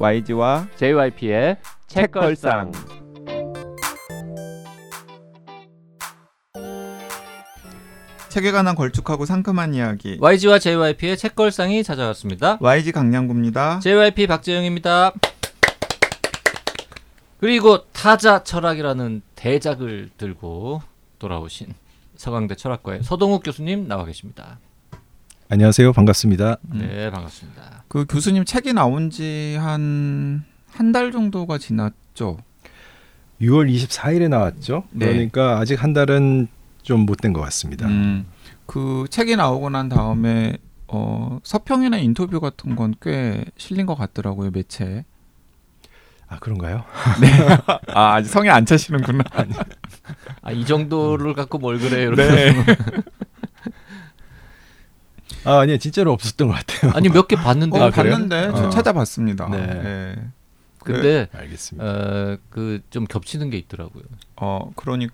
[0.00, 1.56] YG와 JYP의
[1.88, 2.70] 책걸상.
[8.28, 12.58] 책에 관한 걸쭉하고 상큼한 이야기 YG와 JYP의 책걸상이 찾아왔습니다.
[12.60, 13.80] YG 강량구입니다.
[13.80, 15.14] JYP 박재영입니다.
[17.40, 20.80] 그리고 타자 철학이라는 대작을 들고
[21.18, 21.74] 돌아오신
[22.16, 24.60] 서강대 철학과의 서동욱 교수님 나와 계십니다.
[25.50, 25.92] 안녕하세요.
[25.92, 26.58] 반갑습니다.
[26.72, 26.78] 음.
[26.78, 27.84] 네, 반갑습니다.
[27.88, 32.38] 그 교수님 책이 나온 지 한 한 달 정도가 지났죠.
[33.40, 34.84] 6월 24일에 나왔죠.
[34.90, 35.06] 네.
[35.06, 36.46] 그러니까 아직 한 달은
[36.82, 37.86] 좀 못된 것 같습니다.
[37.88, 38.26] 음,
[38.66, 45.04] 그 책이 나오고 난 다음에 어, 서평이나 인터뷰 같은 건 꽤 실린 것 같더라고요 매체에.
[46.28, 46.84] 아 그런가요?
[47.94, 49.24] 아 아직 성에 안 차시는구나.
[50.42, 52.14] 아, 이 정도를 갖고 뭘 그래요?
[52.14, 52.52] 네.
[55.48, 56.92] 아 아니요 진짜로 없었던 것 같아요.
[56.94, 57.90] 아니 몇 개 봤는데 어, 아?
[57.90, 58.70] 봤는데 저 어.
[58.70, 59.48] 찾아봤습니다.
[59.48, 59.66] 네.
[59.66, 60.16] 네.
[60.82, 61.84] 근데 알겠습니다.
[61.86, 64.04] 어, 그좀 겹치는 게 있더라고요.
[64.36, 65.08] 어 그러니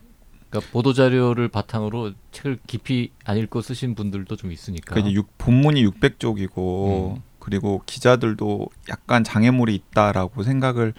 [0.51, 4.95] 그러니까 보도 자료를 바탕으로 책을 깊이 안 읽고 쓰신 분들도 좀 있으니까.
[4.95, 7.23] 그 이제 육, 본문이 600쪽이고 음.
[7.41, 10.95] 그리고 기자들도 약간 장애물이 있다라고 생각을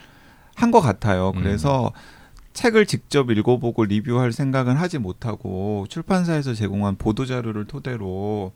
[0.56, 1.32] 한 것 같아요.
[1.36, 1.42] 음.
[1.42, 1.92] 그래서
[2.56, 8.54] 책을 직접 읽어보고 리뷰할 생각은 하지 못하고 출판사에서 제공한 보도 자료를 토대로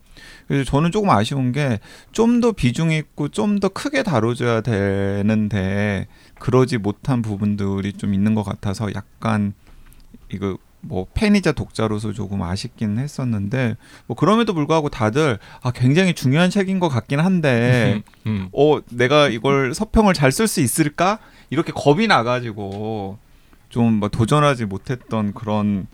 [0.48, 1.78] 그래서 저는 조금 아쉬운 게
[2.12, 6.06] 좀 더 비중 있고 좀 더 크게 다뤄줘야 되는데
[6.38, 9.52] 그러지 못한 부분들이 좀 있는 것 같아서 약간
[10.32, 16.80] 이거 뭐 팬이자 독자로서 조금 아쉽긴 했었는데 뭐 그럼에도 불구하고 다들 아 굉장히 중요한 책인
[16.80, 18.48] 것 같긴 한데 음.
[18.52, 21.18] 어 내가 이걸 서평을 잘 쓸 수 있을까
[21.50, 23.18] 이렇게 겁이 나가지고
[23.70, 25.86] 좀뭐 도전하지 못했던 그런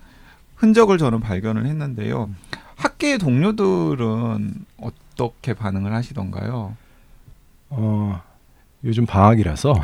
[0.55, 2.29] 흔적을 저는 발견을 했는데요
[2.75, 6.75] 학계의 동료들은 어떻게 반응을 하시던가요?
[7.69, 8.21] 어
[8.83, 9.73] 요즘 방학이라서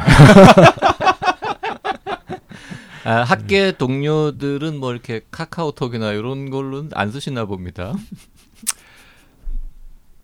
[3.05, 7.93] 아, 학계 동료들은 뭐 이렇게 카카오톡이나 이런 걸로는 안 쓰시나 봅니다.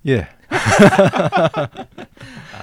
[0.08, 1.68] 예 아,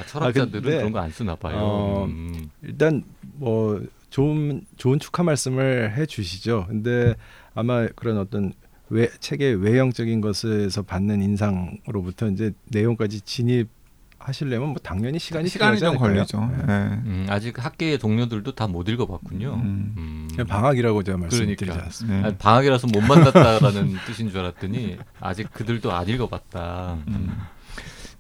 [0.07, 1.57] 철학자들은 근데, 그런 거 안 쓰나 봐요.
[1.59, 2.49] 어, 음.
[2.63, 3.05] 일단
[3.35, 3.79] 뭐
[4.11, 6.67] 좋은 좋은 축하 말씀을 해주시죠.
[6.69, 7.15] 근데
[7.55, 8.53] 아마 그런 어떤
[8.89, 16.51] 외, 책의 외형적인 것에서 받는 인상으로부터 이제 내용까지 진입하시려면 뭐 당연히 시간이 시간이 좀 걸리죠.
[16.53, 16.73] 예.
[16.73, 16.73] 예.
[17.05, 19.55] 음, 아직 학계의 동료들도 다 못 읽어봤군요.
[19.55, 19.95] 음.
[19.97, 20.29] 음.
[20.31, 21.87] 그냥 방학이라고 제가 말씀드리지 그러니까.
[21.87, 22.21] 않습니다.
[22.21, 22.29] 네.
[22.29, 26.99] 아, 방학이라서 못 만났다라는 뜻인 줄 알았더니 아직 그들도 안 읽어봤다.
[27.09, 27.37] 음.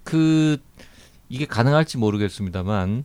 [0.02, 0.56] 그
[1.28, 3.04] 이게 가능할지 모르겠습니다만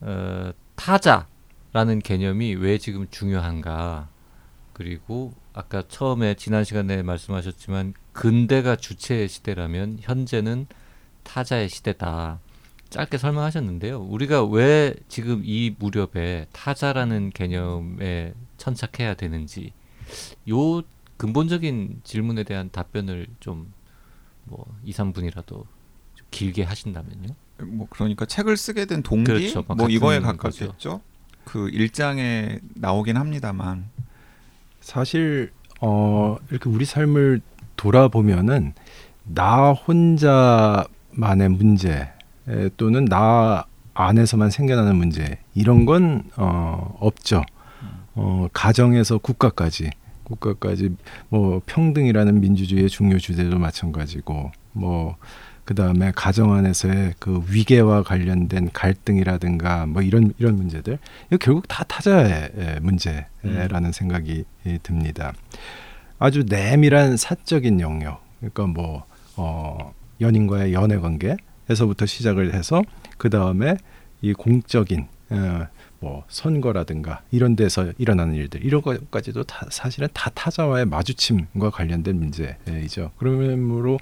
[0.00, 1.26] 어, 타자
[1.72, 4.08] 라는 개념이 왜 지금 중요한가
[4.72, 10.66] 그리고 아까 처음에 지난 시간에 말씀하셨지만 근대가 주체의 시대라면 현재는
[11.24, 12.40] 타자의 시대다
[12.90, 19.72] 짧게 설명하셨는데요 우리가 왜 지금 이 무렵에 타자라는 개념에 천착해야 되는지
[20.48, 20.82] 요
[21.18, 23.68] 근본적인 질문에 대한 답변을 좀뭐
[24.84, 25.66] 2, 3분이라도 좀
[26.30, 27.34] 길게 하신다면요.
[27.64, 29.64] 뭐 그러니까 책을 쓰게 된 동기 그렇죠.
[29.66, 31.02] 뭐뭐 이거에 가깝겠죠.
[31.48, 33.86] 그 일장에 나오긴 합니다만
[34.82, 35.50] 사실
[35.80, 37.40] 어 이렇게 우리 삶을
[37.76, 38.74] 돌아보면은
[39.24, 42.12] 나 혼자만의 문제
[42.48, 43.64] 에, 또는 나
[43.94, 47.42] 안에서만 생겨나는 문제 이런 건 어, 없죠.
[48.14, 49.90] 어, 가정에서 국가까지
[50.24, 50.90] 국가까지
[51.30, 55.16] 뭐 평등이라는 민주주의의 중요 주제도 마찬가지고 뭐
[55.68, 61.84] 그 다음에 가정 안에서의 그 위계와 관련된 갈등이라든가 뭐 이런 이런 문제들 이거 결국 다
[61.84, 65.34] 타자의 에, 문제라는 생각이 예, 듭니다.
[66.18, 69.04] 아주 내밀한 사적인 영역 그러니까 뭐
[69.36, 69.92] 어,
[70.22, 72.80] 연인과의 연애 관계에서부터 시작을 해서
[73.18, 73.76] 그 다음에
[74.22, 75.66] 이 공적인 어,
[76.00, 83.10] 뭐 선거라든가 이런 데서 일어나는 일들 이런 것까지도 다 사실은 다 타자와의 마주침과 관련된 문제이죠.
[83.18, 83.98] 그러므로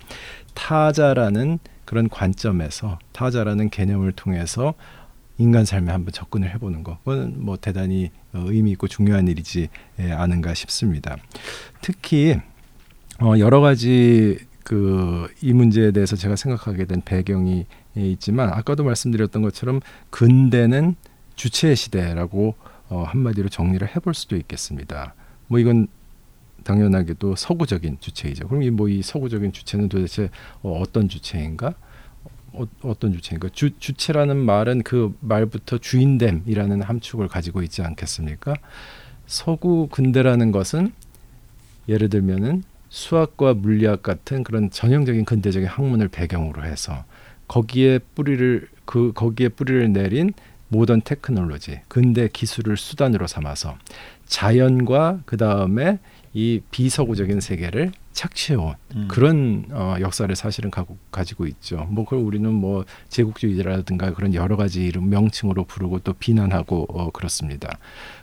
[0.56, 4.74] 타자라는 그런 관점에서 타자라는 개념을 통해서
[5.38, 9.68] 인간 삶에 한번 접근을 해보는 거 그건 뭐 대단히 어, 의미 있고 중요한 일이지
[10.00, 11.16] 예, 않은가 싶습니다.
[11.80, 12.40] 특히
[13.20, 15.06] 어, 여러 가지 그
[15.42, 17.66] 이 문제에 대해서 제가 생각하게 된 배경이
[17.96, 19.80] 예, 있지만 아까도 말씀드렸던 것처럼
[20.10, 20.96] 근대는
[21.34, 22.54] 주체의 시대라고
[22.88, 25.14] 어, 한마디로 정리를 해볼 수도 있겠습니다.
[25.48, 25.88] 뭐 이건
[26.66, 28.48] 당연하게도 서구적인 주체이죠.
[28.48, 30.30] 그럼 이뭐이 서구적인 주체는 도대체
[30.62, 31.74] 어, 어떤 주체인가?
[32.52, 33.48] 어, 어떤 주체인가?
[33.52, 38.54] 주, 주체라는 말은 그 말부터 주인됨이라는 함축을 가지고 있지 않겠습니까?
[39.26, 40.92] 서구 근대라는 것은
[41.88, 47.04] 예를 들면은 수학과 물리학 같은 그런 전형적인 근대적인 학문을 배경으로 해서
[47.46, 50.32] 거기에 뿌리를 그 거기에 뿌리를 내린
[50.68, 53.76] 모던 테크놀로지, 근대 기술을 수단으로 삼아서
[54.26, 56.00] 자연과 그 다음에
[56.38, 59.08] 이 비서구적인 세계를 착취해온 음.
[59.08, 61.88] 그런 어, 역사를 사실은 가고, 가지고 있죠.
[61.88, 67.78] 뭐 그걸 우리는 뭐 제국주의라든가 그런 여러 가지 이름 명칭으로 부르고 또 비난하고 어, 그렇습니다.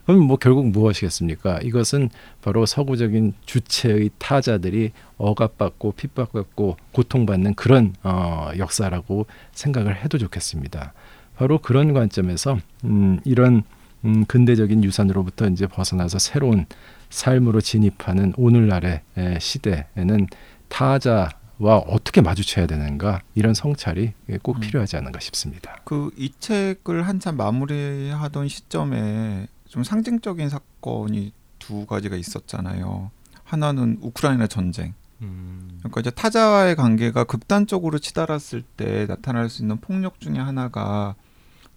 [0.06, 1.62] 그럼 뭐 결국 무엇이겠습니까?
[1.63, 2.12] 이것은
[2.44, 10.94] 바로 서구적인 주체의 타자들이 억압받고 핍박받고 고통받는 그런 어, 역사라고 생각을 해도 좋겠습니다.
[11.36, 13.63] 바로 그런 관점에서 음, 이런
[14.06, 16.68] 음, 근대적인 유산으로부터 이제 벗어나서 새로운
[17.13, 20.27] 삶으로 진입하는 오늘날의 에, 시대에는
[20.68, 24.62] 타자와 어떻게 마주쳐야 되는가 이런 성찰이 꼭 음.
[24.62, 25.75] 필요하지 않은가 싶습니다.
[25.86, 33.12] 그 이 책을 한참 마무리하던 시점에 좀 상징적인 사건이 두 가지가 있었잖아요.
[33.44, 34.94] 하나는 우크라이나 전쟁.
[35.21, 35.77] 음.
[35.80, 41.15] 그러니까 이제 타자와의 관계가 극단적으로 치달았을 때 나타날 수 있는 폭력 중에 하나가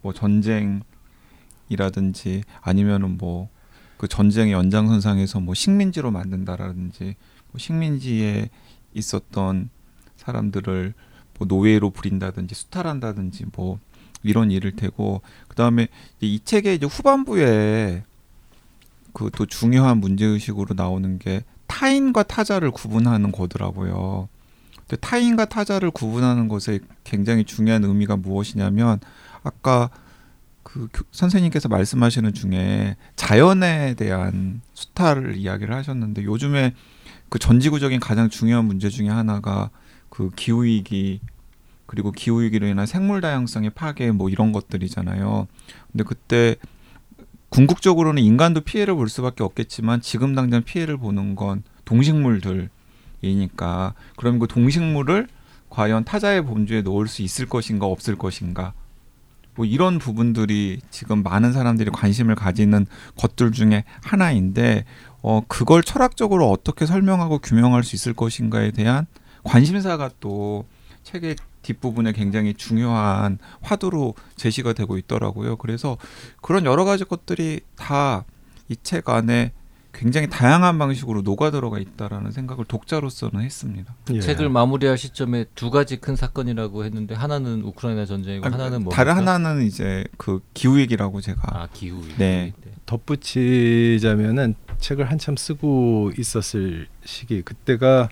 [0.01, 0.83] 뭐 전쟁이라든지
[2.61, 3.49] 아니면은 뭐
[3.97, 7.15] 그 전쟁의 연장선상에서 뭐 식민지로 만든다라든지
[7.51, 8.49] 뭐 식민지에
[8.93, 9.69] 있었던
[10.17, 10.93] 사람들을
[11.37, 13.79] 뭐 노예로 부린다든지 수탈한다든지 뭐
[14.23, 15.87] 이런 일을 테고 그다음에
[16.19, 18.03] 이 책의 이제 후반부에
[19.17, 24.29] 그 또 중요한 문제 의식으로 나오는 게 타인과 타자를 구분하는 거더라고요.
[24.87, 28.99] 근데 타인과 타자를 구분하는 것에 굉장히 중요한 의미가 무엇이냐면
[29.41, 29.89] 아까
[30.77, 36.75] 그 교- 선생님께서 말씀하시는 중에 자연에 대한 수탈을 이야기를 하셨는데 요즘에
[37.29, 39.71] 그 전지구적인 가장 중요한 문제 중에 하나가
[40.09, 41.19] 그 기후 위기
[41.87, 45.47] 그리고 기후 위기로 인한 생물 다양성의 파괴 뭐 이런 것들이잖아요.
[45.91, 46.57] 근데 그때
[47.49, 52.69] 궁극적으로는 인간도 피해를 볼 수밖에 없겠지만 지금 당장 피해를 보는 건 동식물들이니까
[54.15, 55.27] 그럼 그 동식물을
[55.69, 58.73] 과연 타자의 범주에 넣을 수 있을 것인가 없을 것인가
[59.57, 62.85] 뭐 이런 부분들이 지금 많은 사람들이 관심을 가지는
[63.17, 64.85] 것들 중에 하나인데
[65.21, 69.07] 어 그걸 철학적으로 어떻게 설명하고 규명할 수 있을 것인가에 대한
[69.43, 70.65] 관심사가 또
[71.03, 75.57] 책의 뒷부분에 굉장히 중요한 화두로 제시가 되고 있더라고요.
[75.57, 75.97] 그래서
[76.41, 78.23] 그런 여러 가지 것들이 다
[78.69, 79.53] 이 책 안에
[79.97, 83.95] 굉장히 다양한 방식으로 녹아 들어가 있다라는 생각을 독자로서는 했습니다.
[84.13, 84.19] 예.
[84.19, 89.15] 책을 마무리할 시점에 두 가지 큰 사건이라고 했는데 하나는 우크라이나 전쟁이고 아니, 하나는 뭐 다른
[89.15, 92.15] 하나는 이제 그 기후 얘기라고 제가 아 기후 위기.
[92.17, 92.53] 네.
[92.85, 98.09] 덧붙이자면은 책을 한참 쓰고 있었을 시기 그때가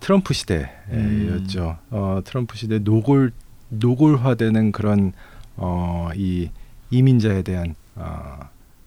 [0.00, 1.78] 트럼프 시대였죠.
[1.90, 3.32] 어, 트럼프 시대 노골
[3.68, 5.12] 노골화되는 그런
[5.56, 6.48] 어, 이
[6.90, 8.38] 이민자에 대한 어,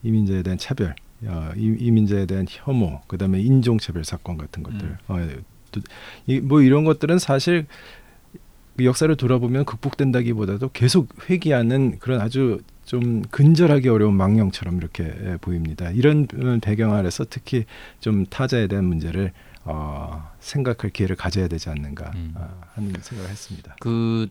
[0.04, 4.82] 이민자에 대한 차별, 어, 이, 이민자에 대한 혐오, 그다음에 인종차별 사건 같은 것들.
[4.84, 4.98] 음.
[5.08, 5.28] 어,
[5.72, 5.82] 또,
[6.28, 7.66] 이, 뭐 이런 것들은 사실
[8.78, 15.92] 그 역사를 돌아보면 극복된다기보다도 계속 회귀하는 그런 아주 좀 근절하기 어려운 망령처럼 이렇게 예, 보입니다.
[15.92, 17.66] 이런 음, 배경 아래서 특히
[18.00, 19.34] 좀 타자에 대한 문제를
[19.66, 22.34] 어, 생각할 기회를 가져야 되지 않는가 음.
[22.36, 23.76] 아, 하는 생각을 했습니다.
[23.80, 24.28] 그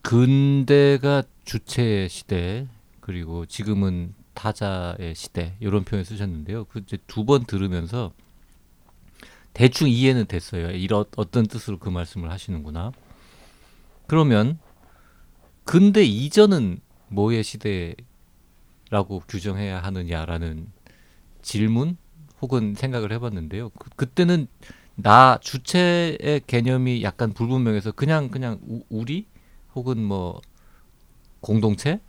[0.00, 2.66] 근대가 주체의 시대
[3.00, 6.64] 그리고 지금은 타자의 시대 이런 표현 쓰셨는데요.
[6.66, 8.12] 그 이제 두 번 들으면서
[9.52, 10.70] 대충 이해는 됐어요.
[10.70, 12.92] 이런 어떤 뜻으로 그 말씀을 하시는구나.
[14.06, 14.58] 그러면
[15.64, 17.96] 근대 이전은 뭐의 시대라고
[19.28, 20.70] 규정해야 하느냐라는
[21.42, 21.96] 질문
[22.42, 23.70] 혹은 생각을 해봤는데요.
[23.70, 24.46] 그, 그때는
[24.96, 29.26] 나 주체의 개념이 약간 불분명해서 그냥 그냥 우, 우리
[29.74, 30.40] 혹은 뭐
[31.40, 32.00] 공동체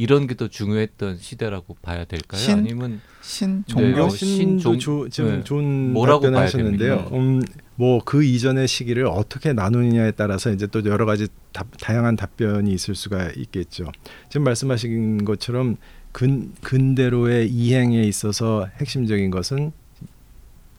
[0.00, 2.40] 이런 게 더 중요했던 시대라고 봐야 될까요?
[2.40, 2.54] 신?
[2.54, 5.44] 아니면 신 네, 종교 어, 신도 조, 지금 네.
[5.44, 7.10] 좋은 뭐라고 하셨는데요.
[7.12, 7.42] 음,
[7.74, 12.94] 뭐 그 이전의 시기를 어떻게 나누느냐에 따라서 이제 또 여러 가지 답, 다양한 답변이 있을
[12.94, 13.92] 수가 있겠죠.
[14.30, 15.76] 지금 말씀하신 것처럼
[16.12, 19.72] 근 근대로의 이행에 있어서 핵심적인 것은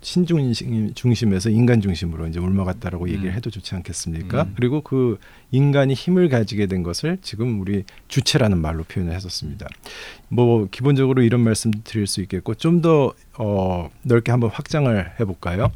[0.01, 3.35] 신중심 중심에서 인간 중심으로 이제 옮아갔다라고 얘기를 음.
[3.35, 4.43] 해도 좋지 않겠습니까?
[4.43, 4.53] 음.
[4.55, 5.19] 그리고 그
[5.51, 9.67] 인간이 힘을 가지게 된 것을 지금 우리 주체라는 말로 표현을 했었습니다.
[10.27, 15.71] 뭐 기본적으로 이런 말씀 드릴 수 있겠고 좀더 어, 넓게 한번 확장을 해볼까요?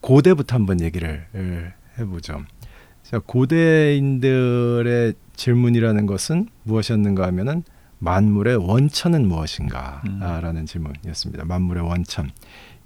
[0.00, 2.44] 고대부터 한번 얘기를 에, 해보죠.
[3.02, 7.62] 자, 고대인들의 질문이라는 것은 무엇이었는가 하면은
[7.98, 11.44] 만물의 원천은 무엇인가라는 질문이었습니다.
[11.44, 12.30] 만물의 원천.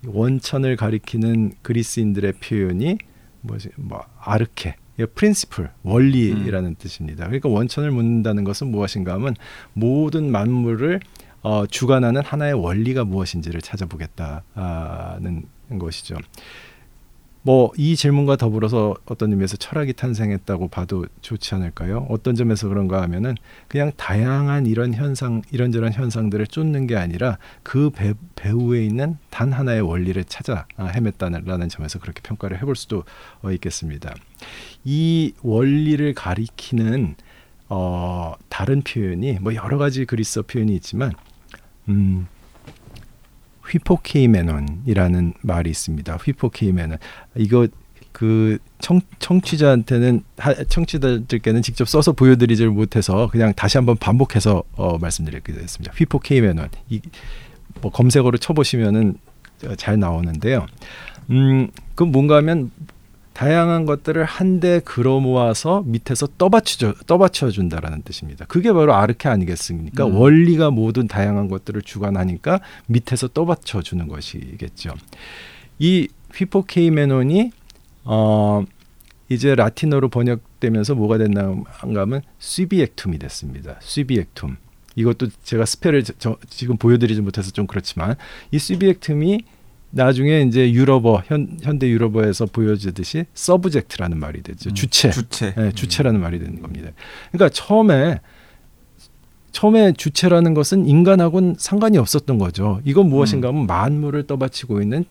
[0.04, 2.98] 이 원천을 가리키는 그리스인들의 표현이
[3.42, 3.70] 뭐지?
[3.76, 4.76] 뭐 아르케,
[5.14, 7.24] 프린시플, 원리라는 뜻입니다.
[7.24, 9.34] 그러니까 원천을 묻는다는 것은 무엇인가 하면
[9.72, 11.00] 모든 만물을
[11.42, 15.44] 어, 주관하는 하나의 원리가 무엇인지를 찾아보겠다는
[15.78, 16.16] 것이죠.
[17.42, 22.06] 뭐 이 질문과 더불어서 어떤 의미에서 철학이 탄생했다고 봐도 좋지 않을까요?
[22.10, 23.34] 어떤 점에서 그런가 하면은
[23.68, 29.80] 그냥 다양한 이런 현상, 이런저런 현상들을 쫓는 게 아니라 그 배, 배후에 있는 단 하나의
[29.80, 33.04] 원리를 찾아 아, 헤맸다는 점에서 그렇게 평가를 해볼 수도
[33.42, 34.14] 어, 있겠습니다.
[34.84, 37.14] 이 원리를 가리키는
[37.68, 41.12] 어, 다른 표현이 뭐 여러 가지 그리스어 표현이 있지만
[41.88, 42.26] 음,
[43.70, 46.16] 휘포케이메논이라는 말이 있습니다.
[46.16, 46.98] 휘포케이메논
[47.36, 47.68] 이거
[48.12, 50.24] 그 청, 청취자한테는
[50.68, 55.92] 청취자들께는 직접 써서 보여드리질 못해서 그냥 다시 한번 반복해서 어, 말씀드리게 됐습니다.
[55.96, 57.00] 휘포케이메논 이
[57.80, 59.14] 뭐 검색어로 쳐보시면은
[59.76, 60.66] 잘 나오는데요.
[61.30, 62.70] 음, 그 뭔가 하면
[63.32, 68.44] 다양한 것들을 한데 걸어 모아서 밑에서 떠받쳐 떠받쳐 준다라는 뜻입니다.
[68.46, 70.06] 그게 바로 아르케 아니겠습니까?
[70.06, 70.16] 음.
[70.16, 74.94] 원리가 모든 다양한 것들을 주관하니까 밑에서 떠받쳐 주는 것이겠죠.
[75.78, 77.52] 이 hypokeimenon이
[78.04, 78.64] 어
[79.28, 83.76] 이제 라틴어로 번역되면서 뭐가 됐나 하면 subiectum이 됐습니다.
[83.80, 84.56] subiectum.
[84.96, 88.16] 이것도 제가 spell을 저, 지금 보여드리지 못해서 좀 그렇지만
[88.50, 89.44] 이 subiectum이
[89.90, 94.70] 나중에 이제 유럽어 현, 현대 유럽어에서 보여지듯이 subject라는 말이 되죠.
[94.70, 95.10] 음, 주체.
[95.10, 95.54] 주체.
[95.54, 96.22] 네, 주체라는 음.
[96.22, 96.90] 말이 되는 겁니다.
[97.32, 98.20] 그러니까 처음에
[99.52, 102.80] 처음에 주체라는 것은 인간하고는 상관이 없었던 거죠.
[102.84, 105.04] 이건 무엇인가 하면 만물을 떠받치고 있는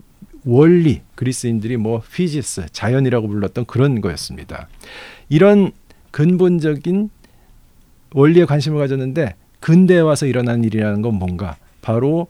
[0.45, 4.69] 원리, 그리스인들이 뭐 physis, 자연이라고 불렀던 그런 거였습니다.
[5.27, 5.71] 이런
[6.11, 7.09] 근본적인
[8.13, 12.27] 원리에 관심을 가졌는데 근대에 와서 일어난 일이라는 건 뭔가 바로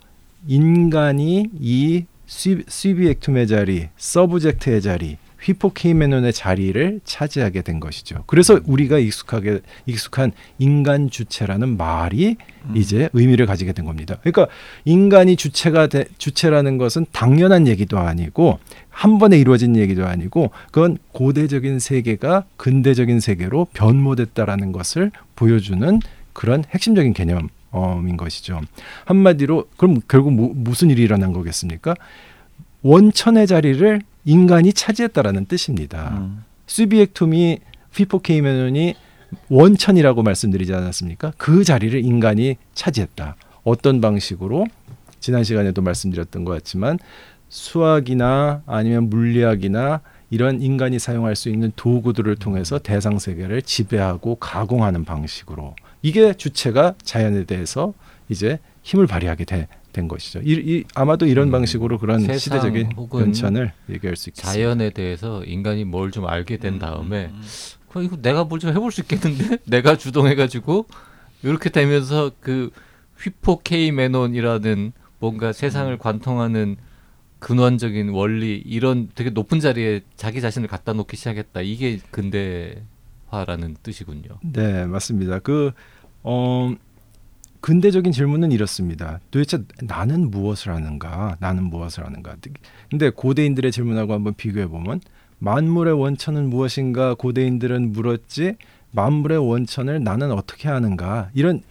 [0.48, 8.24] 인간이 이 subiectum의 자리, subject의 자리, hypokeimenon의 자리를 차지하게 된 것이죠.
[8.28, 12.74] 그래서 우리가 익숙하게 익숙한 인간 주체라는 말이 음.
[12.76, 14.18] 이제 의미를 가지게 된 겁니다.
[14.22, 14.48] 그러니까
[14.86, 18.60] 인간이 주체가 되, 주체라는 것은 당연한 얘기도 아니고
[18.90, 26.00] 한 번에 이루어진 얘기도 아니고 그건 고대적인 세계가 근대적인 세계로 변모됐다라는 것을 보여주는
[26.34, 28.62] 그런 핵심적인 개념 인 것이죠.
[29.06, 31.96] 한마디로 그럼 결국 무, 무슨 일이 일어난 거겠습니까?
[32.82, 36.18] 원천의 자리를 인간이 차지했다라는 뜻입니다.
[36.18, 36.44] 음.
[36.68, 37.60] 수비액톰이
[37.94, 38.96] 휘포케이메논이
[39.50, 41.34] 원천이라고 말씀드리지 않았습니까?
[41.38, 43.36] 그 자리를 인간이 차지했다.
[43.64, 44.66] 어떤 방식으로
[45.20, 46.98] 지난 시간에도 말씀드렸던 것 같지만
[47.50, 55.76] 수학이나 아니면 물리학이나 이런 인간이 사용할 수 있는 도구들을 통해서 대상 세계를 지배하고 가공하는 방식으로
[56.02, 57.94] 이게 주체가 자연에 대해서
[58.30, 60.40] 이제 힘을 발휘하게 돼, 된 것이죠.
[60.44, 64.52] 이, 이 아마도 이런 음, 방식으로 그런 시대적인 변천을 얘기할 수 있겠습니다.
[64.54, 67.42] 자연에 대해서 인간이 뭘 좀 알게 된 음, 다음에 음,
[67.96, 68.04] 음.
[68.04, 70.86] 이거 내가 뭘 좀 해볼 수 있겠는데 내가 주동해가지고
[71.44, 72.70] 이렇게 되면서 그
[73.70, 75.98] 휘포케이메논이라는 뭔가 세상을 음.
[75.98, 76.78] 관통하는
[77.40, 81.62] 근원적인 원리 이런 되게 높은 자리에 자기 자신을 갖다 놓기 시작했다.
[81.62, 82.84] 이게 근대
[83.30, 84.40] 화라는 뜻이군요.
[84.42, 85.40] 네, 맞습니다.
[85.40, 85.72] 그
[86.24, 86.74] 어,
[87.62, 89.20] 근대적인 질문은 이렇습니다.
[89.32, 91.38] 도대체 나는 무엇을 하는가?
[91.40, 92.36] 나는 무엇을 하는가?
[92.90, 95.02] 근데 고대인들의 질문하고 한번 비교해 보면
[95.40, 97.16] 만물의 원천은 무엇인가?
[97.16, 98.56] 고대인들은 물었지.
[98.92, 101.30] 만물의 원천을 나는 어떻게 하는가?
[101.34, 101.62] 이런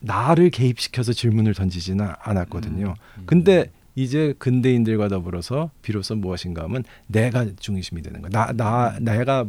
[0.00, 2.86] 나를 개입시켜서 질문을 던지지는 않았거든요.
[2.86, 3.22] 음, 음.
[3.26, 8.28] 근데 이제 근대인들과 더불어서 비로소 무엇인가 하면 내가 중심이 되는 거.
[8.28, 9.44] 나, 나, 내가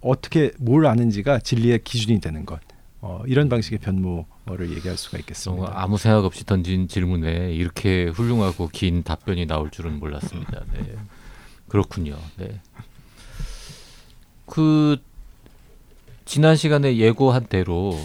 [0.00, 2.60] 어떻게 뭘 아는지가 진리의 기준이 되는 것.
[3.02, 5.72] 어, 이런 방식의 변모를 얘기할 수가 있겠습니다.
[5.74, 10.64] 아무 생각 없이 던진 질문에 이렇게 훌륭하고 긴 답변이 나올 줄은 몰랐습니다.
[10.74, 10.96] 네.
[11.68, 12.18] 그렇군요.
[12.36, 12.60] 네.
[14.44, 14.98] 그
[16.26, 17.98] 지난 시간에 예고한 대로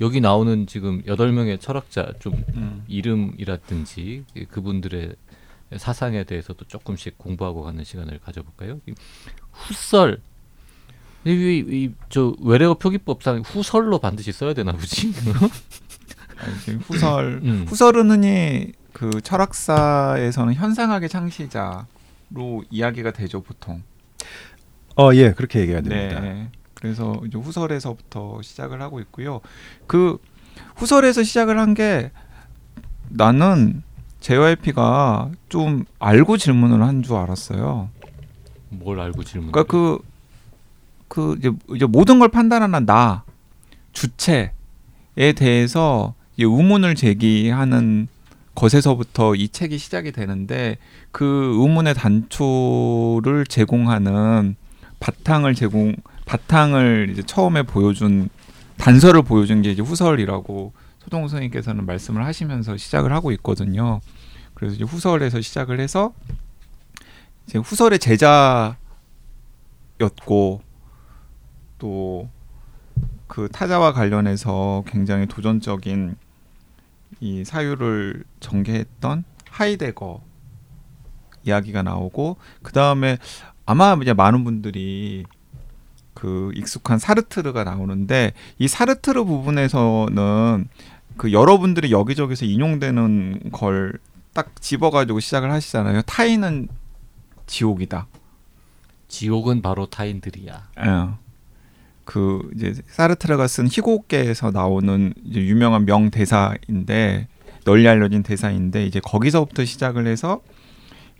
[0.00, 2.84] 여기 나오는 지금 여덟 명의 철학자 좀 음.
[2.88, 5.14] 이름이라든지 그분들의
[5.76, 8.80] 사상에 대해서도 조금씩 공부하고 가는 시간을 가져볼까요?
[9.52, 10.20] 후설
[11.26, 15.12] 이저 외래어 표기법상 후설로 반드시 써야 되나 보지?
[16.38, 17.64] 아니, 후설 음.
[17.68, 23.82] 후설은 흔히 그 철학사에서는 현상학의 창시자로 이야기가 되죠 보통.
[24.96, 26.20] 어, 예, 그렇게 얘기해야 됩니다.
[26.20, 26.50] 네.
[26.74, 29.40] 그래서 이제 후설에서부터 시작을 하고 있고요.
[29.86, 30.18] 그
[30.76, 32.10] 후설에서 시작을 한 게
[33.08, 33.82] 나는
[34.20, 37.90] JYP가 좀 알고 질문을 한 줄 알았어요.
[38.70, 39.50] 뭘 알고 질문?
[39.52, 39.98] 그러니까 그
[41.14, 43.22] 그 이제, 이제 모든 걸 판단하는 나
[43.92, 44.50] 주체에
[45.36, 48.08] 대해서 의문을 제기하는
[48.56, 50.76] 것에서부터 이 책이 시작이 되는데
[51.12, 51.24] 그
[51.60, 54.56] 의문의 단초를 제공하는
[54.98, 55.94] 바탕을 제공
[56.26, 58.28] 바탕을 이제 처음에 보여준
[58.78, 64.00] 단서를 보여준 게 이제 후설이라고 소동 선생님께서는 말씀을 하시면서 시작을 하고 있거든요.
[64.54, 66.12] 그래서 이제 후설에서 시작을 해서
[67.46, 68.74] 이제 후설의 제자였고
[71.84, 72.28] 또
[73.26, 76.14] 그 타자와 관련해서 굉장히 도전적인
[77.20, 80.22] 이 사유를 전개했던 하이데거
[81.44, 83.18] 이야기가 나오고 그 다음에
[83.66, 85.24] 아마 이제 많은 분들이
[86.12, 90.68] 그 익숙한 사르트르가 나오는데 이 사르트르 부분에서는
[91.16, 93.98] 그 여러분들이 여기저기서 인용되는 걸
[94.34, 96.02] 딱 집어가지고 시작을 하시잖아요.
[96.02, 96.68] 타인은
[97.46, 98.08] 지옥이다.
[99.06, 100.68] 지옥은 바로 타인들이야.
[100.80, 101.23] 예.
[102.04, 107.28] 그 이제 사르트르가 쓴 희곡계에서 나오는 유명한 명 대사인데
[107.64, 110.42] 널리 알려진 대사인데 이제 거기서부터 시작을 해서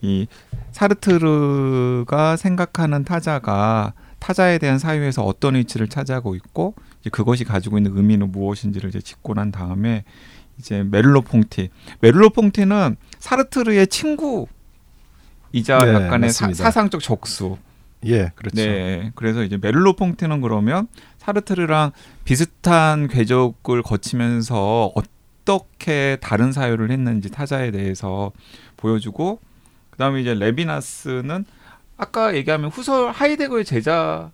[0.03, 0.27] 이
[0.73, 8.33] 사르트르가 생각하는 타자가 타자에 대한 사유에서 어떤 위치를 차지하고 있고 이제 그것이 가지고 있는 의미는
[8.33, 10.05] 무엇인지를 이제 짚고 난 다음에
[10.59, 14.47] 이제 메를로 퐁티 메를로 퐁티는 사르트르의 친구
[15.53, 16.53] 이자 네, 약간의 사.
[16.53, 17.57] 사상적 적수
[18.07, 18.57] 예, 그렇죠.
[18.57, 21.93] 네, 그래서 이제 메를로 퐁테는 그러면 사르트르랑
[22.25, 28.33] 비슷한 궤적을 거치면서 어떻게 다른 사유를 했는지 타자에 대해서
[28.77, 29.41] 보여주고
[29.91, 31.45] 그다음에 이제 레비나스는
[31.97, 34.31] 아까 얘기하면 후설 하이데거의 제자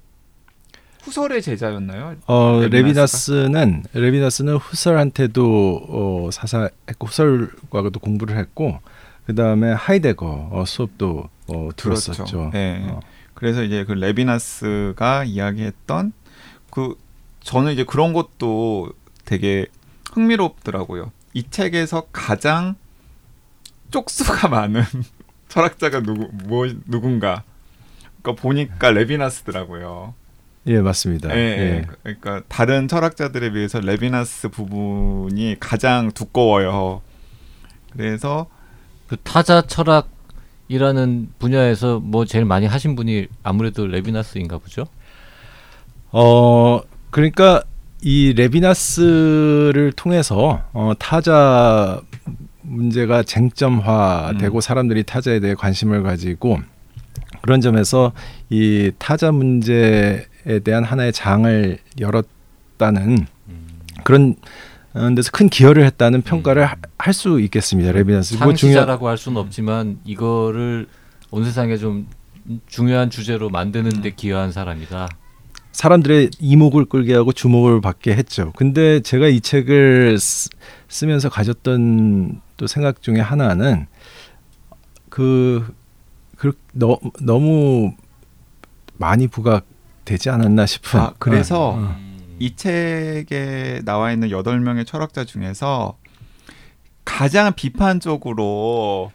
[1.02, 2.16] 후설의 제자였나요?
[2.26, 2.60] 어?
[2.70, 8.80] 레비나스는 레비나스는 후설한테도 어, 사사했고 후설과도 공부를 했고
[9.26, 12.12] 그 다음에 하이데거 어, 수업도 어, 들었었죠.
[12.12, 12.50] 그렇죠.
[12.52, 12.86] 네.
[12.88, 13.00] 어,
[13.40, 16.12] 그래서 이제 그 레비나스가 이야기했던
[16.70, 16.94] 그
[17.42, 18.92] 저는 이제 그런 것도
[19.24, 19.66] 되게
[20.12, 21.10] 흥미롭더라고요.
[21.32, 22.76] 이 책에서 가장
[23.90, 24.82] 쪽수가 많은
[25.48, 27.42] 철학자가 누구 뭐 누군가.
[28.20, 30.12] 그러니까 보니까 레비나스더라고요.
[30.66, 31.34] 예, 맞습니다.
[31.34, 31.60] 예, 예.
[31.60, 31.86] 예.
[32.02, 37.00] 그러니까 다른 철학자들에 비해서 레비나스 부분이 가장 두꺼워요.
[37.90, 38.48] 그래서
[39.08, 40.19] 그 타자 철학
[40.70, 44.86] 이라는 분야에서 뭐 제일 많이 하신 분이 아무래도 레비나스인가 보죠.
[46.12, 46.80] 어,
[47.10, 47.64] 그러니까
[48.02, 52.00] 이 레비나스를 통해서 어, 타자
[52.62, 54.60] 문제가 쟁점화되고 음.
[54.60, 56.60] 사람들이 타자에 대해 관심을 가지고
[57.42, 58.12] 그런 점에서
[58.48, 60.24] 이 타자 문제에
[60.62, 63.26] 대한 하나의 장을 열었다는
[64.04, 67.92] 그런 어, 데서 큰 기여를 했다는 평가를 할수 있겠습니다.
[67.92, 68.34] 레비나스.
[68.34, 70.86] 뭐 중요- 창시자라고 할 수는 없지만 이거를
[71.30, 72.08] 온 세상에 좀
[72.66, 75.08] 중요한 주제로 만드는 데 기여한 사람이다.
[75.72, 78.52] 사람들의 이목을 끌게 하고 주목을 받게 했죠.
[78.56, 80.48] 근데 제가 이 책을 쓰,
[80.88, 83.86] 쓰면서 가졌던 또 생각 중에 하나는
[85.08, 85.72] 그,
[86.36, 87.94] 그 너, 너무
[88.96, 91.00] 많이 부각되지 않았나 싶은.
[91.00, 92.09] 아, 그래서 어, 어.
[92.40, 95.98] 이 책에 나와 있는 여덟 명의 철학자 중에서
[97.04, 99.12] 가장 비판적으로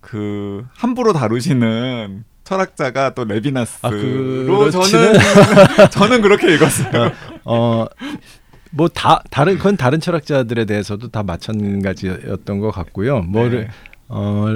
[0.00, 5.12] 그 함부로 다루시는 철학자가 또 레비나스로 아, 저는
[5.92, 7.12] 저는 그렇게 읽었어요.
[7.44, 7.86] 어,
[8.70, 13.20] 뭐다 다른 그건 다른 철학자들에 대해서도 다 마찬가지였던 것 같고요.
[13.20, 13.70] 뭐를 네.
[14.08, 14.46] 어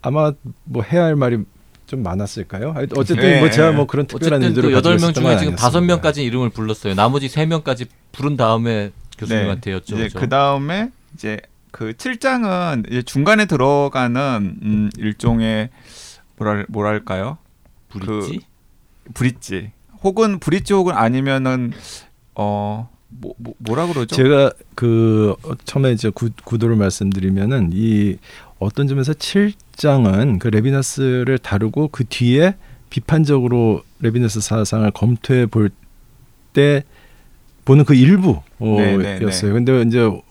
[0.00, 0.32] 아마
[0.64, 1.38] 뭐 해야 할 말이
[1.86, 2.74] 좀 많았을까요?
[2.96, 3.40] 어쨌든 네.
[3.40, 5.80] 뭐 제가 뭐 그런 특별한 그 여덟 명 중에 지금 건 다섯.
[5.80, 6.94] 명까지 이름을 불렀어요.
[6.94, 9.78] 나머지 세 명까지 부른 다음에 교수님한테 네.
[9.78, 10.06] 여쭤보죠.
[10.06, 11.38] 이제 그 다음에 이제
[11.70, 15.70] 그 7장은 이제 중간에 들어가는 음, 일종의
[16.36, 17.38] 뭐랄 뭐랄까요?
[17.88, 18.40] 브릿지?
[19.12, 21.72] 브릿지 혹은 브릿지 혹은 아니면은
[22.34, 24.14] 어 뭐, 뭐 뭐라 그러죠?
[24.16, 28.16] 제가 그 어, 처음에 이제 구, 구도를 말씀드리면은 이
[28.64, 32.56] 어떤 점에서 7장은 그 레비나스를 다루고 그 뒤에
[32.90, 35.70] 비판적으로 레비나스 사상을 검토해 볼
[36.52, 36.84] 때
[37.64, 37.94] 보는 그
[38.60, 39.52] 네, 네, 일부였어요.
[39.54, 40.22] 근데 이제 어,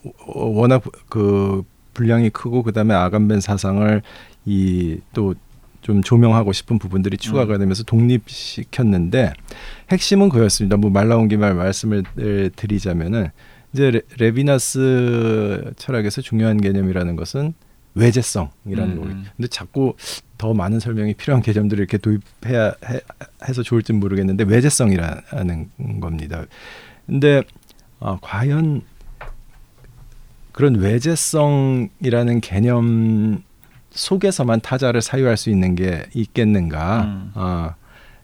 [0.46, 4.00] 워낙 그 분량이 크고 그다음에 아간벤 사상을
[4.46, 5.34] 이 또
[5.84, 9.34] 좀 조명하고 싶은 부분들이 추가가 되면서 독립시켰는데
[9.90, 10.78] 핵심은 그였습니다.
[10.78, 12.04] 뭐 말 나온 김에 말씀을
[12.56, 13.28] 드리자면은
[13.74, 17.52] 이제 레, 레비나스 철학에서 중요한 개념이라는 것은
[17.94, 19.14] 외제성이라는 음, 거예요.
[19.14, 19.24] 음.
[19.36, 19.94] 근데 자꾸
[20.38, 23.00] 더 많은 설명이 필요한 개념들을 이렇게 도입해야 해,
[23.48, 26.44] 해서 좋을지 모르겠는데 외제성이라는 겁니다.
[27.06, 27.42] 근데
[28.00, 28.82] 아, 과연
[30.52, 33.42] 그런 외제성이라는 개념
[33.90, 37.04] 속에서만 타자를 사유할 수 있는 게 있겠는가?
[37.04, 37.30] 음.
[37.34, 37.74] 아,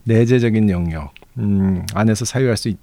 [0.05, 2.79] 내재적인 영역 음, 안에서 사유할 수 있,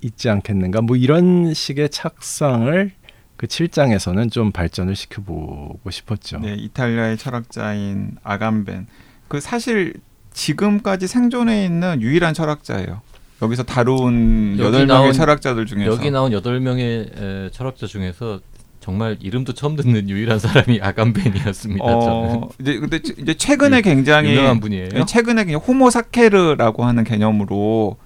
[0.00, 0.80] 있지 않겠는가?
[0.80, 2.92] 뭐 이런 식의 착상을
[3.40, 6.40] 그 7장에서는 좀 발전을 시켜보고 싶었죠.
[6.40, 8.86] 네, 이탈리아의 철학자인 아감벤.
[9.28, 9.94] 그 사실
[10.34, 13.00] 지금까지 생존해 있는 유일한 철학자예요.
[13.40, 18.40] 여기서 다룬 여덟 명의 철학자들 중에서 여기 나온 여덟 명의 에, 철학자 중에서
[18.80, 21.82] 정말 이름도 처음 듣는 유일한 사람이 아감벤이었습니다.
[21.82, 24.88] 저는 어, 이제 근데 치- 이제 최근에 굉장히 유명한 분이에요.
[24.90, 27.96] 네, 최근에 그냥 호모사케르라고 하는 개념으로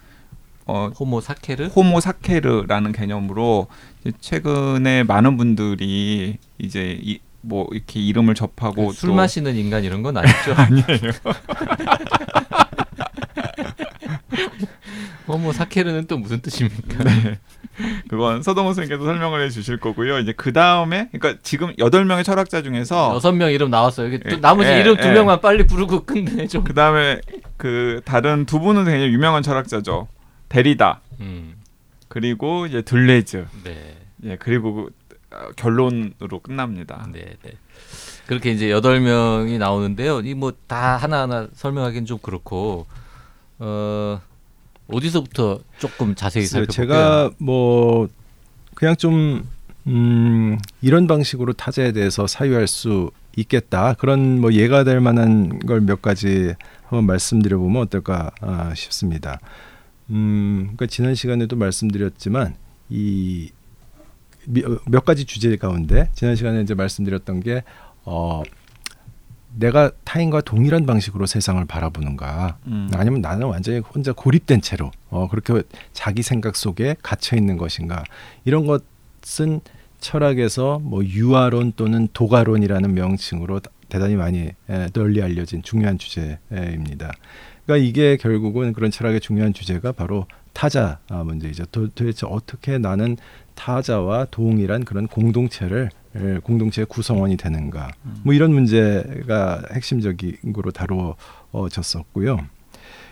[0.66, 1.66] 어 호모 사케르.
[1.66, 3.66] 호모 사케르라는 개념으로
[4.04, 10.02] 이제 최근에 많은 분들이 이제 이, 뭐 이렇게 이름을 접하고 술 또 마시는 인간 이런
[10.02, 10.54] 건 아니죠?
[10.56, 11.12] 아니에요.
[15.28, 17.04] 호모 사케르는 또 무슨 뜻입니까?
[17.04, 17.38] 네.
[18.08, 20.18] 그건 서동호 선생님께서 설명을 해 주실 거고요.
[20.18, 24.12] 이제 그 다음에 그러니까 지금 여덟 명의 철학자 중에서 여섯 명 이름 나왔어요.
[24.12, 25.12] 예, 나머지 예, 이름 두 예.
[25.12, 26.62] 명만 빨리 부르고 끝내죠.
[26.62, 27.20] 그 다음에
[27.56, 30.08] 그 다른 두 분은 굉장히 유명한 철학자죠.
[30.54, 31.54] 데리다 음,
[32.08, 34.90] 그리고 이제 들레즈 네, 예 그리고 그,
[35.36, 37.08] 어, 결론으로 끝납니다.
[37.12, 37.52] 네, 네.
[38.26, 40.20] 그렇게 이제 여덟 명이 나오는데요.
[40.20, 42.86] 이 뭐 다 하나 하나 설명하기는 좀 그렇고
[43.58, 44.20] 어
[44.88, 46.86] 어디서부터 조금 자세히 살펴볼까요?
[46.86, 48.08] 제가 뭐
[48.74, 49.46] 그냥 좀
[49.86, 56.00] 음, 이런 방식으로 타자에 대해서 사유할 수 있겠다 그런 뭐 예가 될 만한 걸 몇
[56.00, 59.40] 가지 한번 말씀드려 보면 어떨까 아, 싶습니다.
[60.10, 62.54] 음, 그러니까 지난 시간에도 말씀드렸지만
[62.90, 63.50] 이
[64.86, 67.62] 몇 가지 주제 가운데 지난 시간에 이제 말씀드렸던 게
[68.04, 68.42] 어,
[69.56, 72.90] 내가 타인과 동일한 방식으로 세상을 바라보는가 음.
[72.92, 75.62] 아니면 나는 완전히 혼자 고립된 채로 어, 그렇게
[75.94, 78.04] 자기 생각 속에 갇혀 있는 것인가
[78.44, 79.60] 이런 것은
[80.00, 87.12] 철학에서 뭐 유아론 또는 도가론이라는 명칭으로 다- 대단히 많이 에, 널리 알려진 중요한 주제입니다.
[87.64, 91.66] 그러니까 이게 결국은 그런 철학의 중요한 주제가 바로 타자 아, 문제이죠.
[91.66, 93.16] 도, 도대체 어떻게 나는
[93.54, 97.90] 타자와 동일한 그런 공동체를 에, 공동체의 구성원이 되는가
[98.22, 102.38] 뭐 이런 문제가 핵심적인 거로 다루어졌었고요.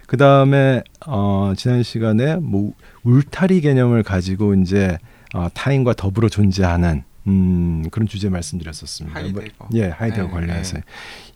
[0.07, 4.99] 그 다음에 어, 지난 시간에 뭐 울타리 개념을 가지고 이제
[5.35, 9.19] 어, 타인과 더불어 존재하는 음, 그런 주제 말씀드렸었습니다.
[9.19, 9.69] 하이데거.
[9.75, 10.83] 예, 하이데거 네, 관련해서 네.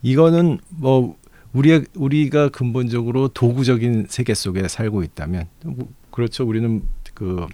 [0.02, 1.16] 이거는 뭐
[1.56, 6.46] 우리 우리가 근본적으로 도구적인 세계 속에 살고 있다면 뭐, 그렇죠.
[6.46, 6.82] 우리는
[7.14, 7.46] 그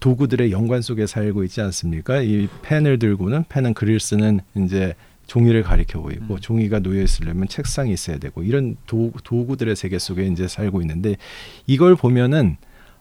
[0.00, 2.20] 도구들의 연관 속에 살고 있지 않습니까?
[2.20, 4.94] 이 펜을 들고는 펜은 글을 쓰는 이제
[5.28, 6.40] 종이를 가리켜 보이고 음.
[6.40, 11.14] 종이가 놓여 있으려면 책상이 있어야 되고 이런 도, 도구들의 세계 속에 이제 살고 있는데
[11.68, 12.56] 이걸 보면은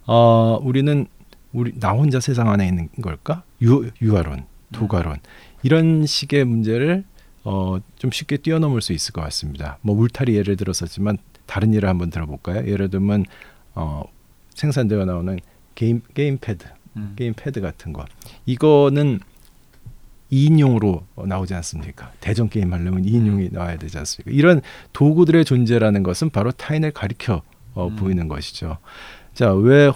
[0.06, 1.08] 어 우리는
[1.52, 3.44] 우리 나 혼자 세상 안에 있는 걸까?
[3.64, 5.18] 유, 유아론, 독아론
[5.64, 7.06] 이런 식의 문제를
[7.50, 9.78] 어, 좀 쉽게 뛰어넘을 수 있을 것 같습니다.
[9.82, 12.70] 뭐 울타리 예를 들었었지만 다른 예를 한번 들어볼까요?
[12.70, 13.24] 예를 들면
[13.74, 14.04] 어,
[14.54, 15.40] 생산되어 나오는
[15.74, 16.66] 게임 게임 패드,
[16.98, 17.14] 음.
[17.16, 18.04] 게임 패드 같은 거.
[18.46, 19.22] 이거는
[20.30, 22.12] 2인용으로 나오지 않습니까?
[22.20, 24.30] 대전 게임 하려면 2인용이 나와야 되지 않습니까?
[24.32, 27.44] 이런 도구들의 존재라는 것은 바로 타인을 가리켜
[27.76, 27.96] 어, 음.
[27.96, 28.78] 보이는 것이죠.
[29.34, 29.90] 자, 왜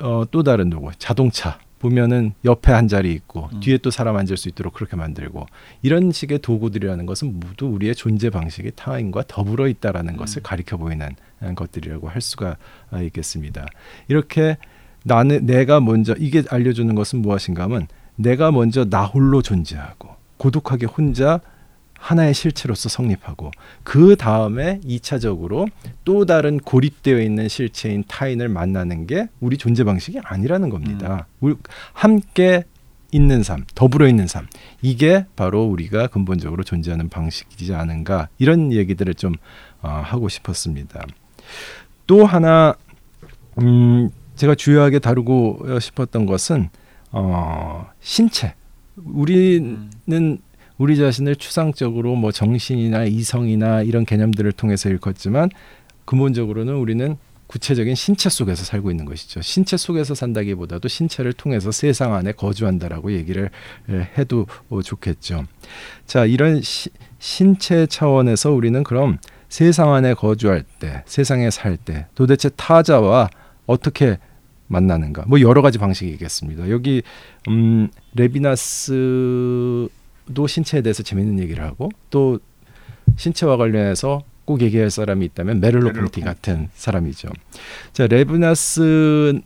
[0.00, 3.60] 어, 또 다른 도구, 자동차 보면은 옆에 한 자리 있고 음.
[3.60, 5.44] 뒤에 또 사람 앉을 수 있도록 그렇게 만들고
[5.82, 10.42] 이런 식의 도구들이라는 것은 모두 우리의 존재 방식이 타인과 더불어 있다라는 것을 음.
[10.44, 11.14] 가리켜 보이는
[11.54, 12.56] 것들이라고 할 수가
[12.90, 13.66] 아, 있겠습니다.
[14.08, 14.56] 이렇게
[15.04, 21.40] 나는 내가 먼저 이게 알려주는 것은 무엇인가 하면 내가 먼저 나 홀로 존재하고 고독하게 혼자
[22.04, 23.50] 하나의 실체로서 성립하고
[23.82, 31.26] 그 다음에 이차적으로또 다른 고립되어 있는 실체인 타인을 만나는 게 우리 존재 방식이 아니라는 겁니다.
[31.40, 31.54] 우리
[31.94, 32.64] 함께
[33.10, 34.46] 있는 삶, 더불어 있는 삶.
[34.82, 39.32] 이게 바로 우리가 근본적으로 존재하는 방식이지 않은가 이런 얘기들을 좀
[39.80, 41.06] 어, 하고 싶었습니다.
[42.06, 42.74] 또 하나
[43.62, 46.68] 음, 제가 주요하게 다루고 싶었던 것은
[47.12, 48.54] 어, 신체.
[48.96, 50.38] 우리는
[50.78, 55.50] 우리 자신을 추상적으로 뭐 정신이나 이성이나 이런 개념들을 통해서 일컫지만
[56.04, 59.42] 근본적으로는 우리는 구체적인 신체 속에서 살고 있는 것이죠.
[59.42, 63.50] 신체 속에서 산다기보다도 신체를 통해서 세상 안에 거주한다라고 얘기를
[63.88, 65.44] 에, 해도 어, 좋겠죠.
[66.06, 72.48] 자, 이런 시, 신체 차원에서 우리는 그럼 세상 안에 거주할 때, 세상에 살 때 도대체
[72.48, 73.28] 타자와
[73.66, 74.18] 어떻게
[74.66, 75.24] 만나는가?
[75.28, 76.70] 뭐 여러 가지 방식이 있겠습니다.
[76.70, 77.02] 여기
[77.48, 79.88] 음, 레비나스
[80.32, 82.38] 도 신체에 대해서 재밌는 얘기를 하고 또
[83.16, 86.20] 신체와 관련해서 꼭 얘기할 사람이 있다면 메를로 폰티.
[86.22, 87.28] 같은 사람이죠.
[87.92, 89.42] 자, 레비나스는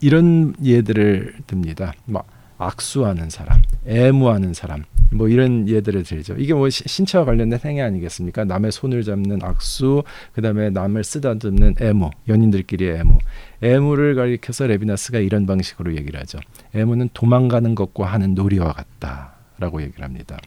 [0.00, 1.92] 이런 예들을 듭니다.
[2.06, 2.26] 막
[2.58, 6.34] 악수하는 사람, 애무하는 사람, 뭐 이런 예들을 들죠.
[6.36, 8.44] 이게 뭐 시- 신체와 관련된 행위 아니겠습니까?
[8.44, 10.02] 남의 손을 잡는 악수,
[10.34, 13.18] 그 다음에 남을 쓰다듬는 애무, 연인들끼리의 애무.
[13.62, 16.38] 애무를 가리켜서 레비나스가 이런 방식으로 얘기를 하죠.
[16.74, 19.29] 애무는 도망가는 것과 하는 놀이와 같다
[19.60, 20.38] 라고 얘기를 합니다.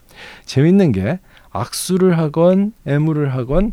[0.46, 1.20] 재밌는 게
[1.52, 3.72] 악수를 하건 애무를 하건